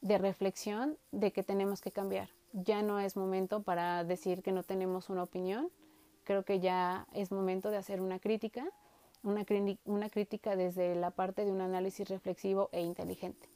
de 0.00 0.18
reflexión 0.18 0.98
de 1.12 1.30
que 1.30 1.44
tenemos 1.44 1.80
que 1.80 1.92
cambiar. 1.92 2.28
Ya 2.52 2.82
no 2.82 2.98
es 2.98 3.16
momento 3.16 3.62
para 3.62 4.02
decir 4.02 4.42
que 4.42 4.50
no 4.50 4.64
tenemos 4.64 5.10
una 5.10 5.22
opinión, 5.22 5.70
creo 6.24 6.44
que 6.44 6.58
ya 6.58 7.06
es 7.12 7.30
momento 7.30 7.70
de 7.70 7.76
hacer 7.76 8.00
una 8.00 8.18
crítica, 8.18 8.66
una, 9.22 9.44
crítica 9.44 10.56
desde 10.56 10.96
la 10.96 11.12
parte 11.12 11.44
de 11.44 11.52
un 11.52 11.60
análisis 11.60 12.08
reflexivo 12.08 12.68
e 12.72 12.82
inteligente. 12.82 13.48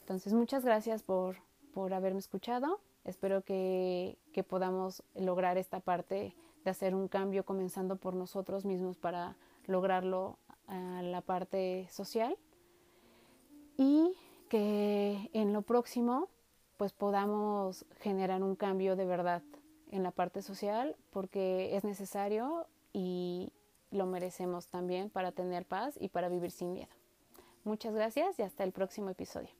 Entonces, 0.00 0.32
muchas 0.32 0.64
gracias 0.64 1.02
por, 1.02 1.36
por 1.74 1.92
haberme 1.92 2.20
escuchado. 2.20 2.80
Espero 3.04 3.42
que, 3.42 4.16
que 4.32 4.44
podamos 4.44 5.02
lograr 5.14 5.58
esta 5.58 5.80
parte 5.80 6.34
de 6.64 6.70
hacer 6.70 6.94
un 6.94 7.08
cambio 7.08 7.44
comenzando 7.44 7.96
por 7.96 8.14
nosotros 8.14 8.64
mismos 8.64 8.96
para 8.96 9.36
lograrlo 9.66 10.38
a 10.66 11.02
la 11.02 11.20
parte 11.20 11.88
social 11.90 12.36
y 13.76 14.14
que 14.48 15.30
en 15.32 15.52
lo 15.52 15.62
próximo 15.62 16.28
pues 16.76 16.92
podamos 16.92 17.84
generar 18.00 18.42
un 18.42 18.56
cambio 18.56 18.96
de 18.96 19.04
verdad 19.04 19.42
en 19.90 20.02
la 20.02 20.10
parte 20.10 20.42
social 20.42 20.96
porque 21.10 21.76
es 21.76 21.84
necesario 21.84 22.66
y 22.92 23.52
lo 23.90 24.06
merecemos 24.06 24.68
también 24.68 25.10
para 25.10 25.32
tener 25.32 25.66
paz 25.66 25.96
y 26.00 26.08
para 26.08 26.28
vivir 26.28 26.50
sin 26.50 26.72
miedo. 26.72 26.92
Muchas 27.64 27.94
gracias 27.94 28.38
y 28.38 28.42
hasta 28.42 28.64
el 28.64 28.72
próximo 28.72 29.10
episodio. 29.10 29.59